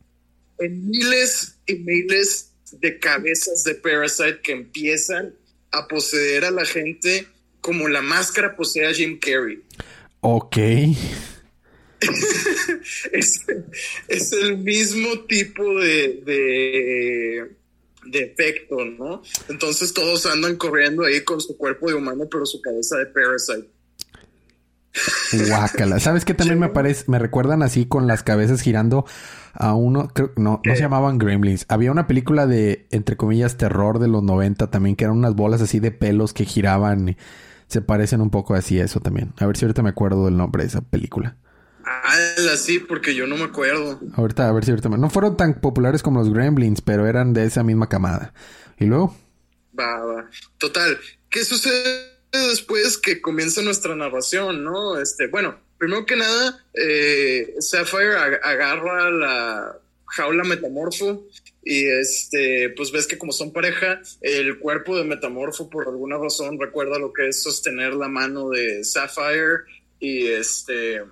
en 0.58 0.90
miles 0.90 1.56
y 1.66 1.76
miles 1.76 2.50
de 2.72 2.98
cabezas 2.98 3.64
de 3.64 3.76
Parasite 3.76 4.40
que 4.42 4.52
empiezan 4.52 5.34
a 5.70 5.88
poseer 5.88 6.44
a 6.44 6.50
la 6.50 6.64
gente 6.64 7.26
como 7.60 7.88
la 7.88 8.02
máscara 8.02 8.56
posee 8.56 8.86
a 8.86 8.92
Jim 8.92 9.18
Carrey. 9.18 9.62
Ok. 10.26 10.56
es, 13.12 14.32
el 14.32 14.56
mismo 14.56 15.20
tipo 15.28 15.62
de, 15.78 17.52
de, 18.06 18.20
efecto, 18.20 18.82
¿no? 18.86 19.20
Entonces 19.50 19.92
todos 19.92 20.24
andan 20.24 20.56
corriendo 20.56 21.04
ahí 21.04 21.22
con 21.24 21.42
su 21.42 21.58
cuerpo 21.58 21.88
de 21.88 21.96
humano, 21.96 22.24
pero 22.30 22.46
su 22.46 22.62
cabeza 22.62 22.96
de 22.96 23.06
parasite. 23.06 23.68
Guácala. 25.46 26.00
¿Sabes 26.00 26.24
qué 26.24 26.32
también 26.32 26.58
me 26.58 26.70
parece? 26.70 27.04
Me 27.08 27.18
recuerdan 27.18 27.62
así 27.62 27.84
con 27.84 28.06
las 28.06 28.22
cabezas 28.22 28.62
girando 28.62 29.04
a 29.52 29.74
uno, 29.74 30.08
creo, 30.08 30.32
no, 30.36 30.62
no 30.64 30.74
se 30.74 30.80
llamaban 30.80 31.18
Gremlins. 31.18 31.66
Había 31.68 31.92
una 31.92 32.06
película 32.06 32.46
de, 32.46 32.86
entre 32.90 33.18
comillas, 33.18 33.58
terror 33.58 33.98
de 33.98 34.08
los 34.08 34.22
90 34.22 34.70
también, 34.70 34.96
que 34.96 35.04
eran 35.04 35.18
unas 35.18 35.34
bolas 35.34 35.60
así 35.60 35.80
de 35.80 35.90
pelos 35.90 36.32
que 36.32 36.46
giraban 36.46 37.18
se 37.74 37.82
parecen 37.82 38.20
un 38.20 38.30
poco 38.30 38.54
así 38.54 38.78
eso 38.78 39.00
también. 39.00 39.34
A 39.38 39.46
ver 39.46 39.56
si 39.56 39.64
ahorita 39.64 39.82
me 39.82 39.90
acuerdo 39.90 40.24
del 40.24 40.36
nombre 40.36 40.62
de 40.62 40.68
esa 40.68 40.80
película. 40.80 41.36
Ah, 41.84 42.56
sí, 42.56 42.78
porque 42.78 43.14
yo 43.14 43.26
no 43.26 43.36
me 43.36 43.44
acuerdo. 43.44 44.00
Ahorita, 44.14 44.48
a 44.48 44.52
ver 44.52 44.64
si 44.64 44.70
ahorita 44.70 44.88
me... 44.88 44.96
No 44.96 45.10
fueron 45.10 45.36
tan 45.36 45.60
populares 45.60 46.02
como 46.02 46.20
los 46.20 46.32
Gremlins, 46.32 46.80
pero 46.80 47.06
eran 47.06 47.32
de 47.32 47.44
esa 47.44 47.62
misma 47.62 47.88
camada. 47.88 48.32
¿Y 48.78 48.86
luego? 48.86 49.16
Va, 49.78 50.04
va. 50.04 50.30
Total. 50.58 50.96
¿Qué 51.28 51.44
sucede 51.44 52.10
después 52.32 52.96
que 52.96 53.20
comienza 53.20 53.60
nuestra 53.60 53.94
narración, 53.94 54.64
no? 54.64 54.98
Este, 54.98 55.26
bueno, 55.26 55.56
primero 55.76 56.06
que 56.06 56.16
nada, 56.16 56.64
eh, 56.74 57.54
Sapphire 57.58 58.16
agarra 58.42 59.10
la 59.10 59.78
jaula 60.06 60.44
metamorfo 60.44 61.26
y 61.64 61.86
este, 61.86 62.70
pues 62.76 62.92
ves 62.92 63.06
que 63.06 63.16
como 63.16 63.32
son 63.32 63.52
pareja, 63.52 64.00
el 64.20 64.58
cuerpo 64.58 64.96
de 64.96 65.04
Metamorfo 65.04 65.70
por 65.70 65.88
alguna 65.88 66.18
razón 66.18 66.60
recuerda 66.60 66.98
lo 66.98 67.12
que 67.12 67.28
es 67.28 67.42
sostener 67.42 67.94
la 67.94 68.08
mano 68.08 68.50
de 68.50 68.84
Sapphire 68.84 69.64
y 69.98 70.26
este 70.26 71.02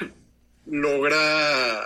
logra 0.66 1.84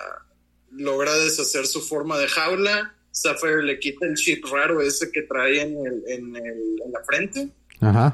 logra 0.70 1.14
deshacer 1.18 1.66
su 1.66 1.80
forma 1.80 2.18
de 2.18 2.28
jaula. 2.28 2.94
Sapphire 3.10 3.62
le 3.62 3.78
quita 3.80 4.06
el 4.06 4.14
chip 4.14 4.44
raro 4.46 4.80
ese 4.80 5.10
que 5.10 5.22
trae 5.22 5.62
en, 5.62 5.76
en, 6.06 6.32
la 6.92 7.02
frente. 7.04 7.48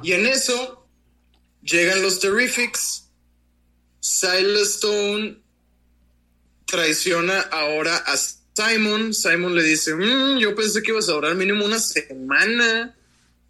Y 0.03 0.13
en 0.13 0.27
eso 0.27 0.87
llegan 1.63 2.03
los 2.03 2.21
Terrifics. 2.21 3.09
Silas 4.01 4.77
Stone 4.77 5.39
traiciona 6.67 7.41
ahora 7.41 7.97
a 7.97 8.17
Simon, 8.61 9.15
Simon 9.15 9.55
le 9.55 9.63
dice, 9.63 9.95
mm, 9.95 10.39
yo 10.39 10.55
pensé 10.55 10.83
que 10.83 10.91
ibas 10.91 11.09
a 11.09 11.13
durar 11.13 11.35
mínimo 11.35 11.65
una 11.65 11.79
semana, 11.79 12.95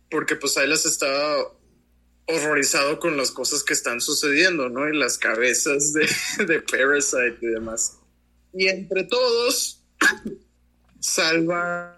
porque 0.08 0.36
pues 0.36 0.54
Silas 0.54 0.86
estaba 0.86 1.52
horrorizado 2.26 3.00
con 3.00 3.16
las 3.16 3.32
cosas 3.32 3.64
que 3.64 3.72
están 3.72 4.00
sucediendo, 4.00 4.68
¿no? 4.68 4.88
Y 4.88 4.96
las 4.96 5.18
cabezas 5.18 5.92
de, 5.92 6.06
Parasite 6.70 7.38
y 7.40 7.46
demás. 7.46 7.98
Y 8.52 8.68
entre 8.68 9.04
todos, 9.04 9.82
salvan, 11.00 11.92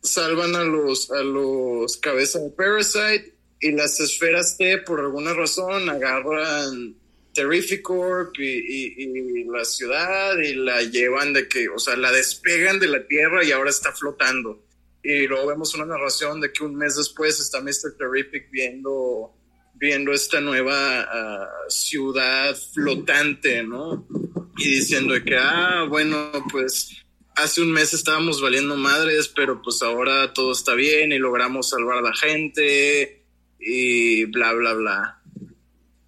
salvan 0.00 0.54
a 0.54 0.64
los, 0.64 1.10
a 1.10 1.22
los 1.22 1.96
cabezas 1.96 2.42
de 2.42 2.50
Parasite 2.50 3.34
y 3.60 3.72
las 3.72 3.98
esferas 3.98 4.56
T, 4.56 4.78
por 4.78 5.00
alguna 5.00 5.34
razón, 5.34 5.88
agarran 5.88 6.94
Terrificorp 7.38 8.36
y, 8.40 8.94
y, 8.98 9.44
la 9.44 9.64
ciudad 9.64 10.36
y 10.38 10.54
la 10.54 10.82
llevan 10.82 11.32
de 11.32 11.48
que, 11.48 11.68
o 11.68 11.78
sea, 11.78 11.96
la 11.96 12.10
despegan 12.10 12.80
de 12.80 12.88
la 12.88 13.06
tierra 13.06 13.44
y 13.44 13.52
ahora 13.52 13.70
está 13.70 13.92
flotando. 13.92 14.64
y 15.04 15.28
luego 15.28 15.46
vemos 15.46 15.72
una 15.74 15.86
narración 15.86 16.40
de 16.40 16.52
que 16.52 16.64
un 16.64 16.74
mes 16.74 16.96
después 16.96 17.38
está 17.38 17.60
Mr. 17.60 17.96
Terrific 17.96 18.50
viendo, 18.50 19.32
viendo 19.74 20.12
esta 20.12 20.40
nueva 20.40 21.02
ah, 21.02 21.48
ciudad 21.68 22.56
flotante, 22.74 23.62
¿no? 23.62 24.08
Y 24.56 24.68
diciendo 24.80 25.14
que, 25.24 25.36
ah, 25.36 25.86
bueno, 25.88 26.32
pues 26.50 27.04
hace 27.36 27.62
un 27.62 27.70
mes 27.70 27.94
estábamos 27.94 28.42
valiendo 28.42 28.76
madres, 28.76 29.28
pero 29.28 29.62
pues 29.62 29.80
ahora 29.82 30.32
todo 30.32 30.50
está 30.50 30.74
bien 30.74 31.12
y 31.12 31.18
logramos 31.18 31.70
salvar 31.70 31.98
a 31.98 32.02
la 32.02 32.14
gente 32.16 33.24
y 33.60 34.24
bla, 34.24 34.52
bla, 34.54 34.74
bla. 34.74 35.17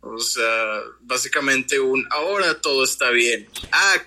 O 0.00 0.18
sea, 0.18 0.82
básicamente 1.00 1.78
un 1.78 2.06
ahora 2.10 2.60
todo 2.60 2.84
está 2.84 3.10
bien. 3.10 3.48
Ah, 3.72 4.02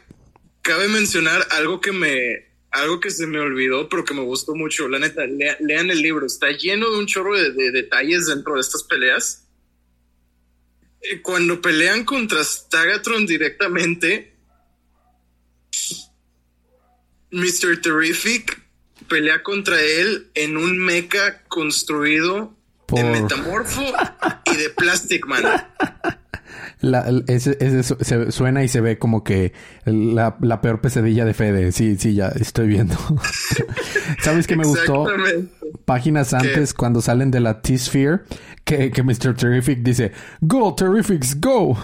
cabe 0.62 0.88
mencionar 0.88 1.48
algo 1.52 1.82
que 1.82 1.92
me 1.92 2.54
algo 2.72 3.00
que 3.00 3.12
se 3.12 3.28
me 3.28 3.40
olvidó, 3.40 3.88
pero 3.88 4.04
que 4.04 4.16
me 4.16 4.24
gustó 4.24 4.56
mucho. 4.56 4.88
La 4.88 4.98
neta, 4.98 5.26
lean 5.26 5.92
el 5.92 6.02
libro. 6.02 6.26
Está 6.26 6.50
lleno 6.52 6.90
de 6.90 6.98
un 6.98 7.06
chorro 7.06 7.38
de, 7.38 7.72
detalles 7.72 8.26
dentro 8.26 8.56
de 8.56 8.62
estas 8.62 8.84
peleas. 8.84 9.48
Eh, 11.02 11.22
cuando 11.22 11.62
pelean 11.62 12.04
contra 12.04 12.44
Stagatron 12.44 13.28
directamente, 13.28 14.36
Mr. 17.30 17.80
Terrific 17.80 18.60
pelea 19.08 19.44
contra 19.44 19.80
él 19.80 20.32
en 20.34 20.58
un 20.58 20.80
mecha 20.80 21.44
construido 21.44 22.58
de 22.96 23.04
metamorfo 23.04 23.82
y 24.46 24.56
de 24.56 24.70
Plastic 24.70 25.26
Man. 25.26 25.44
La, 26.82 27.06
ese, 27.28 27.84
se 27.84 28.32
suena 28.32 28.64
y 28.64 28.68
se 28.68 28.82
ve 28.82 28.98
como 28.98 29.24
que 29.24 29.54
la, 29.86 30.62
peor 30.62 30.82
pesadilla 30.82 31.24
de 31.24 31.34
Fede. 31.34 31.72
Sí, 31.72 31.96
sí, 31.98 32.14
ya 32.14 32.28
estoy 32.28 32.68
viendo. 32.68 32.96
¿Sabes 34.22 34.48
qué 34.48 34.58
me 34.58 34.66
gustó? 34.66 35.08
Páginas 35.86 36.34
antes, 36.34 36.74
cuando 36.74 37.02
salen 37.02 37.32
de 37.32 37.40
la 37.40 37.62
T-Sphere, 37.62 38.22
que, 38.66 38.92
que 38.92 39.02
Mr. 39.02 39.34
Terrific 39.36 39.80
dice, 39.80 40.12
Go, 40.42 40.76
Terrifics, 40.76 41.40
go. 41.40 41.78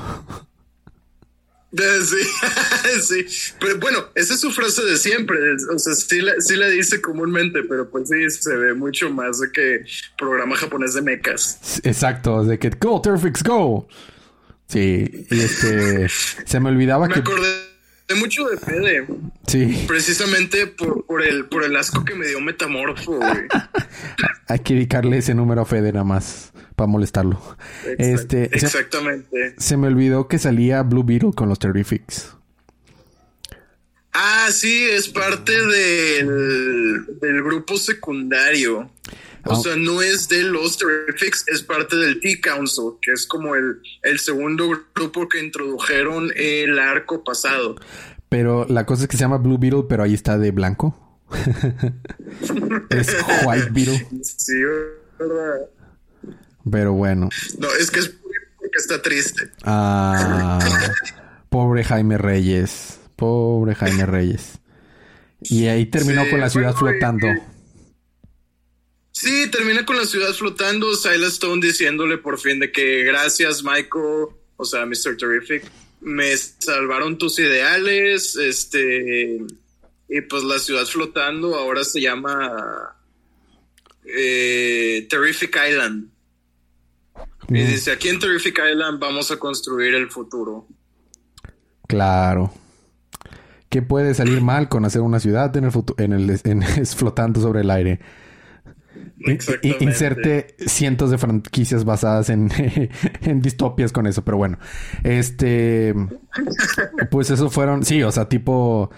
Sí, 2.02 3.02
sí. 3.02 3.54
Pero 3.60 3.80
bueno, 3.80 4.00
esa 4.16 4.34
es 4.34 4.40
su 4.40 4.52
frase 4.52 4.84
de 4.84 4.98
siempre. 4.98 5.38
O 5.74 5.80
sea, 5.80 5.94
sí 5.94 6.22
la, 6.22 6.34
sí 6.40 6.56
la 6.56 6.68
dice 6.68 7.00
comúnmente, 7.02 7.62
pero 7.64 7.90
pues 7.90 8.10
sí 8.10 8.30
se 8.30 8.56
ve 8.56 8.74
mucho 8.74 9.10
más 9.12 9.40
de 9.40 9.52
que 9.52 9.82
programa 10.18 10.56
japonés 10.56 10.96
de 10.96 11.02
mechas. 11.02 11.80
Exacto, 11.84 12.44
de 12.44 12.58
que 12.58 12.70
Go, 12.70 13.02
Terrifics, 13.02 13.44
go. 13.44 13.88
Sí, 14.68 15.28
y 15.30 15.40
este. 15.40 16.10
se 16.10 16.60
me 16.60 16.70
olvidaba 16.70 17.08
me 17.08 17.14
que. 17.14 17.20
acordé 17.20 17.69
mucho 18.16 18.48
de 18.48 18.58
Fede. 18.58 19.08
Sí. 19.48 19.86
Precisamente 19.88 20.68
por, 20.68 21.06
por, 21.06 21.24
el, 21.24 21.46
por 21.46 21.64
el 21.64 21.76
asco 21.76 22.06
que 22.06 22.16
me 22.16 22.28
dio 22.28 22.40
Metamorfo, 22.42 23.14
güey. 23.18 23.48
Hay 24.48 24.60
que 24.60 24.74
dedicarle 24.74 25.18
ese 25.18 25.34
número 25.34 25.62
a 25.62 25.66
Fede 25.66 25.92
nada 25.92 26.06
más 26.06 26.52
para 26.76 26.88
molestarlo. 26.88 27.42
este, 27.98 28.56
exactamente. 28.56 29.56
Se, 29.58 29.78
me 29.78 29.88
olvidó 29.88 30.28
que 30.28 30.40
salía 30.40 30.82
Blue 30.84 31.04
Beetle 31.04 31.32
con 31.36 31.50
los 31.50 31.60
Terrifics. 31.60 32.36
Ah, 34.14 34.50
sí, 34.52 34.88
es 34.90 35.08
parte 35.08 35.52
del, 35.52 37.06
del 37.22 37.44
grupo 37.44 37.78
secundario. 37.78 38.90
O 39.46 39.56
sea, 39.56 39.76
no 39.76 40.02
es 40.02 40.28
de 40.28 40.44
los 40.44 40.78
Terrifics, 40.78 41.46
es 41.48 41.62
parte 41.62 41.96
del 41.96 42.20
T-Council, 42.20 42.94
que 43.02 43.14
es 43.14 43.26
como 43.26 43.56
el, 43.56 43.82
el 44.04 44.20
segundo 44.20 44.70
grupo 44.96 45.28
que 45.28 45.44
introdujeron 45.44 46.32
el 46.36 46.78
arco 46.78 47.24
pasado. 47.24 47.76
Pero 48.30 48.66
la 48.70 48.86
cosa 48.86 49.04
es 49.04 49.08
que 49.10 49.18
se 49.18 49.22
llama 49.22 49.38
Blue 49.38 49.58
Beetle, 49.58 49.86
pero 49.90 50.04
ahí 50.04 50.14
está 50.14 50.38
de 50.38 50.52
blanco. 50.52 51.18
es 52.90 53.18
White 53.46 53.70
Beetle. 53.72 54.08
Sí, 54.24 54.54
verdad. 55.18 55.70
Pero 56.70 56.94
bueno. 56.94 57.30
No, 57.58 57.68
es 57.80 57.90
que 57.90 58.00
es 58.00 58.10
porque 58.10 58.78
está 58.78 59.02
triste. 59.02 59.50
Ah, 59.64 60.60
pobre 61.50 61.84
Jaime 61.84 62.18
Reyes. 62.18 63.00
Pobre 63.16 63.76
Jaime 63.76 64.06
Reyes. 64.06 64.60
Y 65.42 65.68
ahí 65.68 65.86
terminó 65.86 66.30
con 66.30 66.40
la 66.40 66.50
ciudad 66.50 66.74
flotando. 66.76 67.28
Sí, 69.20 69.52
termina 69.52 69.86
con 69.86 69.98
la 69.98 70.06
ciudad 70.06 70.32
flotando. 70.32 70.96
Silas 70.96 71.34
Stone 71.34 71.60
diciéndole 71.60 72.20
por 72.20 72.40
fin 72.40 72.58
de 72.58 72.72
que 72.72 73.04
gracias, 73.04 73.66
Michael, 73.66 74.28
o 74.56 74.64
sea, 74.64 74.86
Mr. 74.86 75.18
Terrific, 75.18 75.62
me 76.00 76.38
salvaron 76.38 77.18
tus 77.18 77.38
ideales. 77.38 78.38
Este, 78.38 79.42
y 80.08 80.22
pues 80.22 80.44
la 80.44 80.58
ciudad 80.58 80.86
flotando 80.86 81.54
ahora 81.56 81.84
se 81.84 82.00
llama 82.00 82.96
eh, 84.06 85.06
Terrific 85.10 85.54
Island. 85.70 86.08
Y 87.50 87.62
mm. 87.62 87.68
dice: 87.68 87.92
aquí 87.92 88.08
en 88.08 88.20
Terrific 88.20 88.58
Island 88.72 89.02
vamos 89.02 89.32
a 89.32 89.38
construir 89.38 89.96
el 89.96 90.10
futuro. 90.10 90.66
Claro. 91.90 92.54
¿Qué 93.68 93.82
puede 93.82 94.14
salir 94.14 94.40
mal 94.40 94.70
con 94.70 94.86
hacer 94.86 95.02
una 95.02 95.20
ciudad 95.20 95.56
en 95.58 95.66
el 95.66 95.72
futuro, 95.74 96.02
en 96.02 96.14
el, 96.14 96.40
en, 96.46 96.64
flotando 96.86 97.42
sobre 97.42 97.62
el 97.62 97.70
aire? 97.70 98.00
Inserte 99.80 100.56
cientos 100.66 101.12
de 101.12 101.18
franquicias 101.18 101.84
basadas 101.84 102.30
en, 102.30 102.50
en, 103.22 103.42
distopias 103.42 103.92
con 103.92 104.08
eso, 104.08 104.24
pero 104.24 104.38
bueno. 104.38 104.58
Este. 105.04 105.94
Pues 107.12 107.30
eso 107.30 107.50
fueron. 107.50 107.84
Sí, 107.84 108.02
o 108.04 108.12
sea, 108.12 108.30
tipo. 108.30 108.90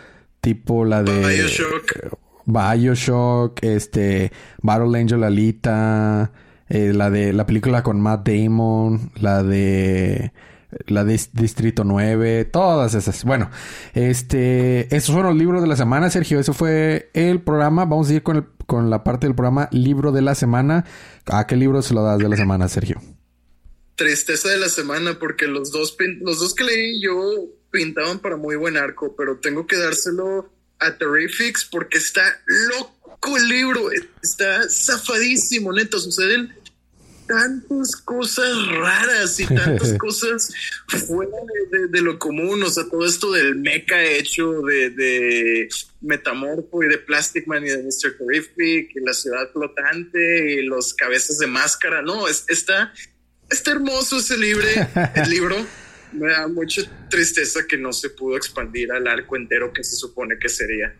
Tipo 0.41 0.85
la 0.85 1.03
de. 1.03 1.27
Bioshock. 1.27 2.17
Bioshock, 2.45 3.63
este. 3.63 4.31
Battle 4.61 4.99
Angel 4.99 5.23
Alita. 5.23 6.31
Eh, 6.69 6.93
la 6.93 7.09
de 7.09 7.33
la 7.33 7.45
película 7.45 7.83
con 7.83 7.99
Matt 7.99 8.27
Damon. 8.27 9.11
La 9.19 9.43
de 9.43 10.31
la 10.87 11.03
de 11.03 11.19
Distrito 11.33 11.83
9, 11.83 12.45
todas 12.45 12.93
esas. 12.93 13.23
Bueno, 13.25 13.49
este, 13.93 14.93
esos 14.95 15.13
fueron 15.13 15.31
los 15.31 15.39
libros 15.39 15.61
de 15.61 15.67
la 15.67 15.75
semana, 15.75 16.09
Sergio. 16.09 16.39
Eso 16.39 16.53
fue 16.53 17.09
el 17.13 17.41
programa. 17.41 17.85
Vamos 17.85 18.09
a 18.09 18.13
ir 18.13 18.23
con, 18.23 18.37
el, 18.37 18.45
con 18.71 18.89
la 18.89 19.03
parte 19.03 19.27
del 19.27 19.35
programa 19.35 19.67
Libro 19.73 20.13
de 20.13 20.21
la 20.21 20.33
Semana. 20.33 20.85
¿A 21.25 21.45
qué 21.45 21.57
libro 21.57 21.81
se 21.81 21.93
lo 21.93 22.03
das 22.03 22.19
de 22.19 22.29
la 22.29 22.37
semana, 22.37 22.69
Sergio? 22.69 23.01
Tristeza 23.97 24.47
de 24.47 24.59
la 24.59 24.69
semana, 24.69 25.19
porque 25.19 25.45
los 25.45 25.71
dos, 25.71 25.97
los 26.21 26.39
dos 26.39 26.55
que 26.55 26.63
leí 26.63 27.03
yo 27.03 27.11
pintaban 27.69 28.19
para 28.19 28.37
muy 28.37 28.55
buen 28.55 28.77
arco, 28.77 29.13
pero 29.17 29.39
tengo 29.39 29.67
que 29.67 29.75
dárselo 29.75 30.49
a 30.79 30.97
Terrifics 30.97 31.67
porque 31.69 31.97
está 31.97 32.23
loco 32.45 33.35
el 33.35 33.49
libro, 33.49 33.89
está 34.23 34.61
zafadísimo, 34.69 35.73
neto. 35.73 35.99
Suceden 35.99 36.55
tantas 37.31 37.95
cosas 37.95 38.67
raras 38.67 39.39
y 39.39 39.45
tantas 39.47 39.93
cosas 39.97 40.53
fuera 41.07 41.31
de, 41.89 42.01
lo 42.01 42.19
común. 42.19 42.61
O 42.63 42.69
sea, 42.69 42.83
todo 42.89 43.05
esto 43.05 43.31
del 43.31 43.55
mecha 43.55 44.03
hecho 44.03 44.61
de, 44.61 44.89
de 44.89 45.69
Metamorfo 46.01 46.83
y 46.83 46.87
de 46.87 46.97
Plastic 46.97 47.47
Man 47.47 47.65
y 47.65 47.69
de 47.69 47.83
Mr. 47.83 48.17
Terrific 48.17 48.95
y 48.95 48.99
la 49.05 49.13
ciudad 49.13 49.49
flotante 49.51 50.55
y 50.55 50.63
los 50.63 50.93
cabezas 50.93 51.37
de 51.37 51.47
máscara. 51.47 52.01
No, 52.01 52.27
es, 52.27 52.43
está, 52.49 52.93
está 53.49 53.71
hermoso 53.71 54.17
ese 54.17 54.37
libro. 54.37 54.67
El 55.15 55.29
libro 55.29 55.55
me 56.11 56.29
da 56.29 56.47
mucha 56.47 56.81
tristeza 57.09 57.61
que 57.67 57.77
no 57.77 57.93
se 57.93 58.09
pudo 58.09 58.35
expandir 58.35 58.91
al 58.91 59.07
arco 59.07 59.37
entero 59.37 59.71
que 59.71 59.83
se 59.83 59.95
supone 59.95 60.37
que 60.37 60.49
sería. 60.49 60.93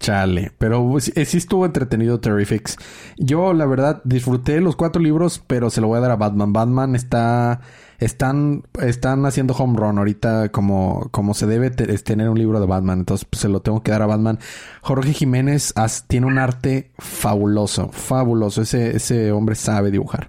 Chale, 0.00 0.52
pero 0.58 0.96
sí 1.00 1.12
estuvo 1.16 1.66
entretenido 1.66 2.20
Terrifics. 2.20 2.76
Yo, 3.16 3.52
la 3.52 3.66
verdad, 3.66 4.00
disfruté 4.04 4.60
los 4.60 4.76
cuatro 4.76 5.02
libros, 5.02 5.42
pero 5.44 5.70
se 5.70 5.80
lo 5.80 5.88
voy 5.88 5.98
a 5.98 6.02
dar 6.02 6.12
a 6.12 6.16
Batman. 6.16 6.52
Batman 6.52 6.94
está. 6.94 7.60
Están, 7.98 8.62
están 8.80 9.26
haciendo 9.26 9.54
home 9.54 9.76
run 9.76 9.98
ahorita 9.98 10.50
como, 10.50 11.08
como 11.10 11.34
se 11.34 11.46
debe 11.46 11.70
tener 11.70 12.28
un 12.28 12.38
libro 12.38 12.60
de 12.60 12.66
Batman. 12.66 13.00
Entonces 13.00 13.26
pues, 13.28 13.42
se 13.42 13.48
lo 13.48 13.60
tengo 13.60 13.82
que 13.82 13.90
dar 13.90 14.02
a 14.02 14.06
Batman. 14.06 14.38
Jorge 14.82 15.12
Jiménez 15.12 15.74
tiene 16.06 16.26
un 16.26 16.38
arte 16.38 16.92
fabuloso, 16.96 17.90
fabuloso. 17.90 18.62
Ese, 18.62 18.94
ese 18.94 19.32
hombre 19.32 19.56
sabe 19.56 19.90
dibujar. 19.90 20.28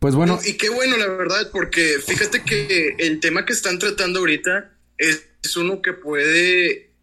Pues 0.00 0.16
bueno. 0.16 0.40
y 0.44 0.54
qué 0.54 0.68
bueno, 0.68 0.96
la 0.96 1.06
verdad, 1.06 1.48
porque 1.52 1.98
fíjate 2.04 2.42
que 2.42 2.96
el 2.98 3.20
tema 3.20 3.46
que 3.46 3.52
están 3.52 3.78
tratando 3.78 4.18
ahorita 4.18 4.72
es 4.98 5.56
uno 5.56 5.80
que 5.80 5.92
puede 5.92 6.93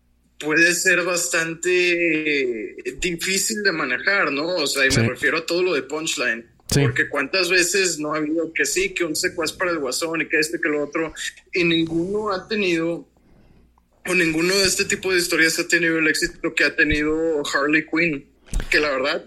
puede 0.42 0.74
ser 0.74 1.04
bastante 1.04 2.76
difícil 3.00 3.64
de 3.64 3.72
manejar, 3.72 4.32
¿no? 4.32 4.48
O 4.48 4.68
sea, 4.68 4.86
y 4.86 4.90
me 4.90 5.10
refiero 5.10 5.40
a 5.40 5.46
todo 5.46 5.64
lo 5.64 5.74
de 5.74 5.84
punchline. 5.84 6.46
Porque 6.74 7.10
cuántas 7.10 7.50
veces 7.50 8.00
no 8.00 8.14
ha 8.14 8.18
habido 8.18 8.54
que 8.54 8.66
sí, 8.66 8.94
que 8.94 9.04
un 9.04 9.16
secuaz 9.16 9.52
para 9.52 9.72
el 9.72 9.80
guasón 9.80 10.22
y 10.22 10.28
que 10.28 10.40
este, 10.40 10.60
que 10.60 10.70
lo 10.70 10.84
otro, 10.84 11.14
y 11.54 11.66
ninguno 11.66 12.32
ha 12.32 12.48
tenido, 12.48 13.08
o 14.08 14.14
ninguno 14.14 14.56
de 14.56 14.66
este 14.66 14.86
tipo 14.86 15.12
de 15.12 15.20
historias 15.20 15.60
ha 15.60 15.68
tenido 15.68 15.98
el 16.00 16.08
éxito 16.08 16.56
que 16.56 16.64
ha 16.64 16.74
tenido 16.74 17.44
Harley 17.54 17.86
Quinn, 17.86 18.26
que 18.70 18.80
la 18.80 18.90
verdad 18.90 19.26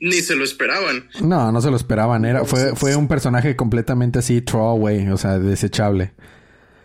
ni 0.00 0.20
se 0.20 0.36
lo 0.36 0.44
esperaban. 0.44 1.08
No, 1.20 1.50
no 1.50 1.60
se 1.60 1.70
lo 1.70 1.76
esperaban, 1.76 2.24
era, 2.24 2.44
fue, 2.44 2.76
fue 2.76 2.94
un 2.94 3.08
personaje 3.08 3.56
completamente 3.56 4.20
así, 4.20 4.40
throwaway, 4.40 5.08
o 5.08 5.16
sea, 5.16 5.38
desechable. 5.40 6.12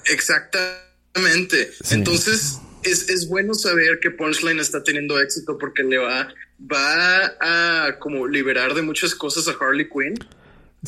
Exactamente. 0.05 1.69
Entonces, 1.91 2.59
es, 2.83 3.09
es, 3.09 3.27
bueno 3.27 3.53
saber 3.53 3.99
que 3.99 4.11
Punchline 4.11 4.59
está 4.59 4.83
teniendo 4.83 5.19
éxito 5.19 5.57
porque 5.57 5.83
le 5.83 5.97
va, 5.97 6.33
va 6.59 7.85
a 7.87 7.99
como 7.99 8.27
liberar 8.27 8.73
de 8.73 8.81
muchas 8.81 9.15
cosas 9.15 9.47
a 9.47 9.55
Harley 9.59 9.87
Quinn 9.89 10.15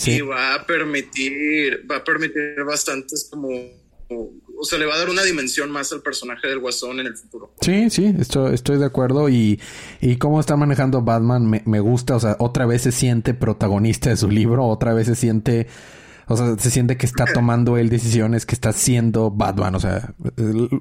y 0.06 0.22
va 0.22 0.56
a 0.56 0.66
permitir, 0.66 1.86
va 1.90 1.98
a 1.98 2.04
permitir 2.04 2.64
bastantes 2.66 3.28
como 3.30 3.84
o 4.64 4.66
sea, 4.66 4.80
le 4.80 4.86
va 4.86 4.96
a 4.96 4.98
dar 4.98 5.10
una 5.10 5.24
dimensión 5.24 5.72
más 5.72 5.92
al 5.92 6.02
personaje 6.02 6.48
del 6.48 6.60
Guasón 6.60 7.00
en 7.00 7.08
el 7.08 7.18
futuro. 7.18 7.52
Sí, 7.62 7.90
sí, 7.90 8.16
estoy, 8.18 8.54
estoy 8.54 8.78
de 8.78 8.86
acuerdo. 8.86 9.28
Y, 9.28 9.60
y 10.00 10.18
cómo 10.18 10.40
está 10.40 10.56
manejando 10.56 11.02
Batman 11.02 11.50
me, 11.50 11.64
me, 11.66 11.80
gusta. 11.80 12.16
O 12.16 12.20
sea, 12.20 12.38
otra 12.40 12.66
vez 12.66 12.84
se 12.84 12.92
siente 12.92 13.34
protagonista 13.34 14.10
de 14.10 14.18
su 14.18 14.30
libro, 14.30 14.66
otra 14.66 14.94
vez 14.94 15.08
se 15.08 15.16
siente 15.16 15.68
o 16.34 16.38
sea, 16.38 16.56
se 16.58 16.72
siente 16.72 16.98
que 16.98 17.06
está 17.06 17.26
tomando 17.26 17.78
él 17.78 17.90
decisiones, 17.90 18.46
que 18.46 18.56
está 18.56 18.72
siendo 18.72 19.32
Batman. 19.32 19.76
O 19.76 19.80
sea, 19.80 20.14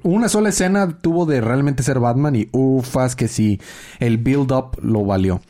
una 0.03 0.29
sola 0.29 0.49
escena 0.49 0.97
tuvo 0.99 1.25
de 1.25 1.41
realmente 1.41 1.83
ser 1.83 1.99
Batman 1.99 2.35
y 2.35 2.49
ufas 2.51 3.15
que 3.15 3.27
sí, 3.27 3.59
el 3.99 4.17
build-up 4.17 4.77
lo 4.81 5.05
valió. 5.05 5.41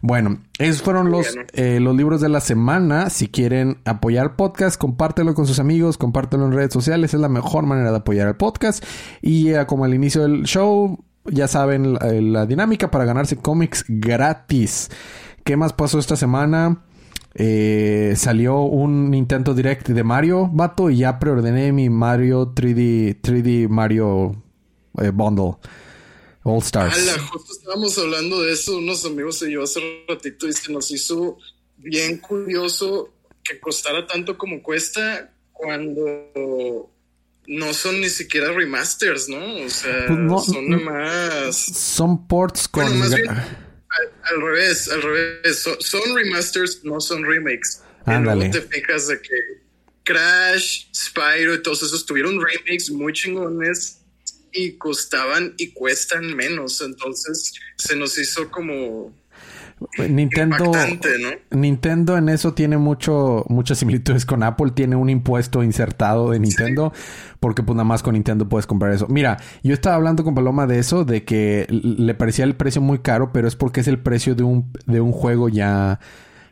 Bueno, 0.00 0.38
esos 0.58 0.82
fueron 0.82 1.10
los, 1.10 1.26
eh, 1.52 1.78
los 1.80 1.96
libros 1.96 2.20
de 2.20 2.28
la 2.28 2.40
semana. 2.40 3.08
Si 3.08 3.28
quieren 3.28 3.78
apoyar 3.84 4.26
el 4.26 4.32
podcast, 4.32 4.76
compártelo 4.76 5.34
con 5.34 5.46
sus 5.46 5.58
amigos, 5.58 5.96
compártelo 5.96 6.46
en 6.46 6.52
redes 6.52 6.72
sociales. 6.72 7.14
Es 7.14 7.20
la 7.20 7.28
mejor 7.28 7.66
manera 7.66 7.90
de 7.90 7.98
apoyar 7.98 8.28
el 8.28 8.36
podcast. 8.36 8.84
Y 9.20 9.50
eh, 9.50 9.64
como 9.66 9.84
al 9.84 9.94
inicio 9.94 10.22
del 10.22 10.42
show, 10.44 10.98
ya 11.24 11.46
saben 11.46 11.94
la, 11.94 12.00
la 12.12 12.46
dinámica 12.46 12.90
para 12.90 13.04
ganarse 13.04 13.36
cómics 13.36 13.84
gratis. 13.88 14.90
¿Qué 15.44 15.56
más 15.56 15.72
pasó 15.72 15.98
esta 15.98 16.16
semana? 16.16 16.82
Eh, 17.34 18.14
salió 18.16 18.60
un 18.60 19.10
Nintendo 19.10 19.54
Direct 19.54 19.88
de 19.88 20.04
Mario, 20.04 20.48
vato, 20.52 20.90
y 20.90 20.98
ya 20.98 21.18
preordené 21.18 21.72
mi 21.72 21.88
Mario 21.88 22.54
3D, 22.54 23.20
3D 23.20 23.68
Mario 23.68 24.42
eh, 25.00 25.10
Bundle. 25.10 25.56
All 26.44 26.58
Stars. 26.58 27.16
justo 27.30 27.52
estábamos 27.52 27.96
hablando 27.98 28.42
de 28.42 28.52
eso, 28.52 28.76
unos 28.76 29.04
amigos 29.06 29.40
y 29.42 29.52
yo 29.52 29.62
hace 29.62 29.80
ratito 30.08 30.48
y 30.48 30.52
se 30.52 30.72
nos 30.72 30.90
hizo 30.90 31.38
bien 31.76 32.18
curioso 32.18 33.10
que 33.44 33.60
costara 33.60 34.06
tanto 34.06 34.36
como 34.36 34.60
cuesta 34.60 35.32
cuando 35.52 36.90
no 37.46 37.74
son 37.74 38.00
ni 38.00 38.08
siquiera 38.08 38.52
remasters, 38.52 39.28
¿no? 39.28 39.64
O 39.64 39.68
sea, 39.68 40.06
pues 40.06 40.46
son 40.46 40.68
nomás. 40.68 41.56
Son 41.56 42.26
ports 42.26 42.68
con. 42.68 42.86
Al, 44.24 44.40
revés, 44.40 44.88
al 44.88 45.02
revés. 45.02 45.66
son 45.80 46.16
remasters, 46.16 46.82
no 46.84 47.00
son 47.00 47.24
remakes. 47.24 47.82
Ándale. 48.06 48.48
te 48.48 48.62
fijas 48.62 49.08
de 49.08 49.20
que 49.20 49.62
Crash, 50.04 50.86
Spyro 50.92 51.54
y 51.54 51.62
todos 51.62 51.82
esos 51.82 52.04
tuvieron 52.04 52.40
remakes 52.40 52.90
muy 52.90 53.12
chingones 53.12 54.00
y 54.52 54.72
costaban 54.72 55.54
y 55.56 55.72
cuestan 55.72 56.34
menos. 56.34 56.80
Entonces 56.80 57.52
se 57.76 57.96
nos 57.96 58.18
hizo 58.18 58.50
como 58.50 59.14
Nintendo, 60.08 60.72
Nintendo 61.50 62.16
en 62.16 62.28
eso 62.28 62.54
tiene 62.54 62.78
mucho, 62.78 63.44
muchas 63.48 63.78
similitudes 63.78 64.26
con 64.26 64.42
Apple. 64.42 64.72
Tiene 64.72 64.96
un 64.96 65.10
impuesto 65.10 65.62
insertado 65.62 66.30
de 66.30 66.40
Nintendo. 66.40 66.92
Porque 67.40 67.62
pues 67.62 67.74
nada 67.76 67.84
más 67.84 68.02
con 68.02 68.14
Nintendo 68.14 68.48
puedes 68.48 68.66
comprar 68.66 68.92
eso. 68.92 69.06
Mira, 69.08 69.38
yo 69.62 69.74
estaba 69.74 69.96
hablando 69.96 70.24
con 70.24 70.34
Paloma 70.34 70.66
de 70.66 70.78
eso, 70.78 71.04
de 71.04 71.24
que 71.24 71.66
le 71.68 72.14
parecía 72.14 72.44
el 72.44 72.54
precio 72.54 72.80
muy 72.80 73.00
caro, 73.00 73.32
pero 73.32 73.48
es 73.48 73.56
porque 73.56 73.80
es 73.80 73.88
el 73.88 73.98
precio 73.98 74.34
de 74.34 74.44
un, 74.44 74.72
de 74.86 75.00
un 75.00 75.12
juego 75.12 75.48
ya, 75.48 75.98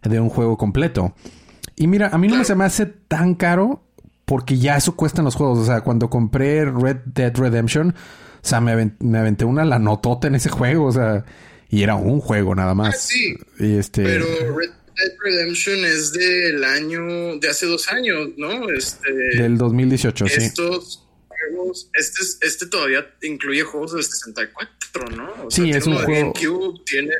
de 0.02 0.20
un 0.20 0.28
juego 0.28 0.56
completo. 0.58 1.14
Y 1.76 1.86
mira, 1.86 2.08
a 2.12 2.18
mí 2.18 2.28
no 2.28 2.42
se 2.44 2.54
me 2.54 2.64
hace 2.64 2.86
tan 2.86 3.34
caro 3.34 3.84
porque 4.24 4.58
ya 4.58 4.76
eso 4.76 4.94
cuesta 4.96 5.22
en 5.22 5.24
los 5.24 5.34
juegos. 5.34 5.58
O 5.58 5.64
sea, 5.64 5.80
cuando 5.80 6.10
compré 6.10 6.64
Red 6.64 6.98
Dead 7.06 7.34
Redemption, 7.34 7.94
o 8.42 8.46
sea, 8.46 8.60
me, 8.60 8.72
aventé 8.72 9.44
una 9.44 9.64
la 9.64 9.78
notota 9.78 10.28
en 10.28 10.34
ese 10.34 10.50
juego. 10.50 10.86
O 10.86 10.92
sea, 10.92 11.24
y 11.70 11.82
era 11.82 11.94
un 11.94 12.20
juego 12.20 12.54
nada 12.54 12.74
más. 12.74 12.94
Ah, 12.94 12.98
sí. 12.98 13.36
Y 13.58 13.76
este... 13.76 14.02
Pero 14.02 14.26
Red 14.56 14.70
Dead 14.96 15.12
Redemption 15.22 15.84
es 15.84 16.12
del 16.12 16.64
año, 16.64 17.38
de 17.38 17.48
hace 17.48 17.66
dos 17.66 17.88
años, 17.88 18.30
¿no? 18.36 18.68
Este, 18.70 19.12
del 19.36 19.56
2018, 19.56 20.26
sí. 20.26 20.34
Estos 20.36 21.06
juegos, 21.28 21.90
este, 21.94 22.46
este 22.46 22.66
todavía 22.66 23.06
incluye 23.22 23.62
juegos 23.62 23.94
del 23.94 24.02
64, 24.02 25.08
¿no? 25.16 25.46
O 25.46 25.50
sí, 25.50 25.70
es 25.70 25.86
un 25.86 25.94
juego. 25.94 26.32
GameCube, 26.34 26.80
tiene, 26.84 27.14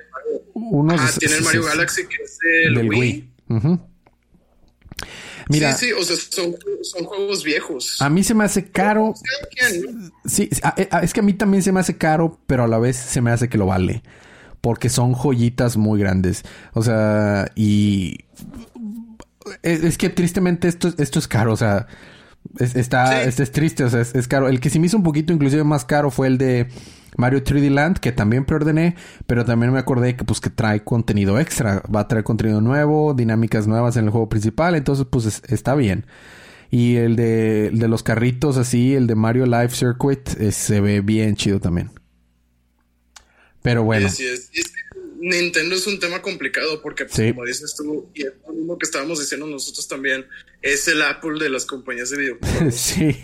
ah, 0.90 1.10
tiene 1.18 1.36
el 1.36 1.42
Mario 1.42 1.64
Galaxy 1.64 2.06
que 2.06 2.22
es 2.22 2.38
el 2.66 2.74
del 2.74 2.88
Wii. 2.90 3.30
Mira, 5.48 5.72
sí, 5.74 5.86
sí, 5.86 5.92
o 5.92 6.02
sea, 6.04 6.16
son, 6.16 6.54
son, 6.82 7.04
juegos 7.04 7.42
viejos. 7.42 8.00
A 8.00 8.08
mí 8.08 8.22
se 8.22 8.34
me 8.34 8.44
hace 8.44 8.70
caro. 8.70 9.14
Sí, 10.24 10.48
eh, 10.76 10.88
es 11.02 11.12
que 11.12 11.20
a 11.20 11.22
mí 11.24 11.32
también 11.32 11.62
se 11.62 11.72
me 11.72 11.80
hace 11.80 11.96
caro, 11.96 12.38
pero 12.46 12.64
a 12.64 12.68
la 12.68 12.78
vez 12.78 12.96
se 12.96 13.20
me 13.20 13.32
hace 13.32 13.48
que 13.48 13.58
lo 13.58 13.66
vale 13.66 14.02
porque 14.60 14.88
son 14.88 15.14
joyitas 15.14 15.76
muy 15.76 16.00
grandes. 16.00 16.44
O 16.72 16.82
sea, 16.82 17.50
y 17.54 18.18
es, 19.62 19.98
que 19.98 20.10
tristemente 20.10 20.68
esto, 20.68 20.92
esto 20.98 21.18
es 21.18 21.28
caro, 21.28 21.52
o 21.52 21.56
sea, 21.56 21.86
está, 22.58 23.22
este 23.22 23.42
es 23.42 23.52
triste, 23.52 23.84
o 23.84 23.90
sea, 23.90 24.00
es, 24.00 24.28
caro. 24.28 24.48
El 24.48 24.60
que 24.60 24.70
sí 24.70 24.78
me 24.78 24.86
hizo 24.86 24.96
un 24.96 25.02
poquito 25.02 25.32
inclusive 25.32 25.64
más 25.64 25.84
caro 25.84 26.10
fue 26.10 26.26
el 26.26 26.38
de 26.38 26.68
Mario 27.16 27.42
3D 27.42 27.70
Land, 27.70 27.98
que 27.98 28.12
también 28.12 28.44
preordené, 28.44 28.96
pero 29.26 29.44
también 29.44 29.72
me 29.72 29.78
acordé 29.78 30.16
que 30.16 30.24
pues 30.24 30.40
que 30.40 30.50
trae 30.50 30.82
contenido 30.84 31.38
extra, 31.38 31.82
va 31.94 32.00
a 32.00 32.08
traer 32.08 32.24
contenido 32.24 32.60
nuevo, 32.60 33.14
dinámicas 33.14 33.66
nuevas 33.66 33.96
en 33.96 34.06
el 34.06 34.10
juego 34.10 34.28
principal, 34.28 34.74
entonces 34.74 35.06
pues 35.08 35.42
está 35.48 35.74
bien. 35.74 36.06
Y 36.72 36.96
el 36.96 37.16
de, 37.16 37.66
el 37.66 37.80
de 37.80 37.88
los 37.88 38.04
carritos 38.04 38.56
así, 38.56 38.94
el 38.94 39.08
de 39.08 39.16
Mario 39.16 39.44
Live 39.46 39.70
Circuit, 39.70 40.40
eh, 40.40 40.52
se 40.52 40.80
ve 40.80 41.00
bien 41.00 41.34
chido 41.34 41.58
también. 41.58 41.90
Pero 43.62 43.82
bueno. 43.84 44.08
Nintendo 45.20 45.74
es 45.74 45.86
un 45.86 46.00
tema 46.00 46.22
complicado 46.22 46.80
porque, 46.80 47.04
pues, 47.04 47.32
como 47.32 47.44
dices 47.44 47.74
tú, 47.76 48.10
y 48.14 48.22
es 48.22 48.32
lo 48.46 48.54
mismo 48.54 48.78
que 48.78 48.86
estábamos 48.86 49.20
diciendo 49.20 49.46
nosotros 49.46 49.86
también, 49.86 50.26
es 50.62 50.88
el 50.88 51.02
Apple 51.02 51.38
de 51.38 51.50
las 51.50 51.66
compañías 51.66 52.08
de 52.10 52.16
videojuegos. 52.16 52.74
sí, 52.80 53.14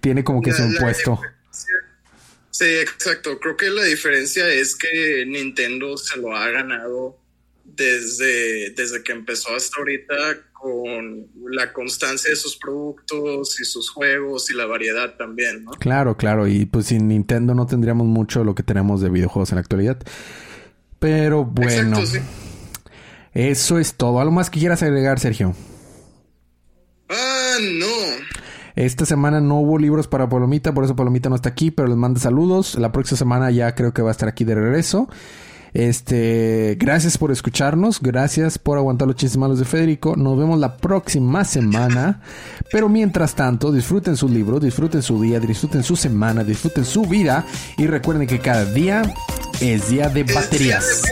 tiene 0.00 0.22
como 0.22 0.42
que 0.42 0.52
su 0.52 0.62
puesto. 0.78 1.18
Sí, 2.50 2.66
exacto. 2.66 3.40
Creo 3.40 3.56
que 3.56 3.70
la 3.70 3.84
diferencia 3.84 4.48
es 4.48 4.76
que 4.76 5.24
Nintendo 5.26 5.96
se 5.96 6.18
lo 6.18 6.36
ha 6.36 6.50
ganado 6.50 7.18
desde, 7.64 8.70
desde 8.70 9.02
que 9.02 9.12
empezó 9.12 9.54
hasta 9.56 9.78
ahorita 9.78 10.14
con 10.64 11.26
la 11.50 11.74
constancia 11.74 12.30
de 12.30 12.36
sus 12.36 12.56
productos 12.56 13.60
y 13.60 13.66
sus 13.66 13.90
juegos 13.90 14.50
y 14.50 14.54
la 14.54 14.64
variedad 14.64 15.14
también, 15.18 15.62
¿no? 15.62 15.72
Claro, 15.72 16.16
claro. 16.16 16.48
Y 16.48 16.64
pues 16.64 16.86
sin 16.86 17.06
Nintendo 17.06 17.54
no 17.54 17.66
tendríamos 17.66 18.06
mucho 18.06 18.44
lo 18.44 18.54
que 18.54 18.62
tenemos 18.62 19.02
de 19.02 19.10
videojuegos 19.10 19.50
en 19.50 19.56
la 19.56 19.60
actualidad. 19.60 19.98
Pero 20.98 21.44
bueno. 21.44 21.98
Eso 23.34 23.78
es 23.78 23.94
todo. 23.94 24.20
¿Algo 24.20 24.32
más 24.32 24.48
que 24.48 24.58
quieras 24.58 24.82
agregar, 24.82 25.20
Sergio? 25.20 25.54
Ah, 27.10 27.56
no. 27.60 27.86
Esta 28.74 29.04
semana 29.04 29.42
no 29.42 29.60
hubo 29.60 29.76
libros 29.76 30.08
para 30.08 30.30
Palomita, 30.30 30.72
por 30.72 30.84
eso 30.84 30.96
Palomita 30.96 31.28
no 31.28 31.36
está 31.36 31.50
aquí, 31.50 31.70
pero 31.70 31.88
les 31.88 31.98
manda 31.98 32.20
saludos. 32.20 32.76
La 32.76 32.90
próxima 32.90 33.18
semana 33.18 33.50
ya 33.50 33.74
creo 33.74 33.92
que 33.92 34.00
va 34.00 34.08
a 34.08 34.12
estar 34.12 34.30
aquí 34.30 34.44
de 34.44 34.54
regreso. 34.54 35.10
Este, 35.74 36.76
gracias 36.78 37.18
por 37.18 37.32
escucharnos, 37.32 38.00
gracias 38.00 38.58
por 38.58 38.78
aguantar 38.78 39.08
los 39.08 39.16
chistes 39.16 39.36
malos 39.36 39.58
de 39.58 39.64
Federico. 39.64 40.14
Nos 40.14 40.38
vemos 40.38 40.60
la 40.60 40.76
próxima 40.76 41.44
semana. 41.44 42.20
Pero 42.72 42.88
mientras 42.88 43.34
tanto, 43.34 43.72
disfruten 43.72 44.16
su 44.16 44.28
libro, 44.28 44.60
disfruten 44.60 45.02
su 45.02 45.20
día, 45.20 45.40
disfruten 45.40 45.82
su 45.82 45.96
semana, 45.96 46.44
disfruten 46.44 46.84
su 46.84 47.02
vida 47.02 47.44
y 47.76 47.88
recuerden 47.88 48.28
que 48.28 48.38
cada 48.38 48.64
día 48.64 49.02
es 49.60 49.88
día 49.90 50.08
de 50.08 50.22
baterías. 50.22 51.02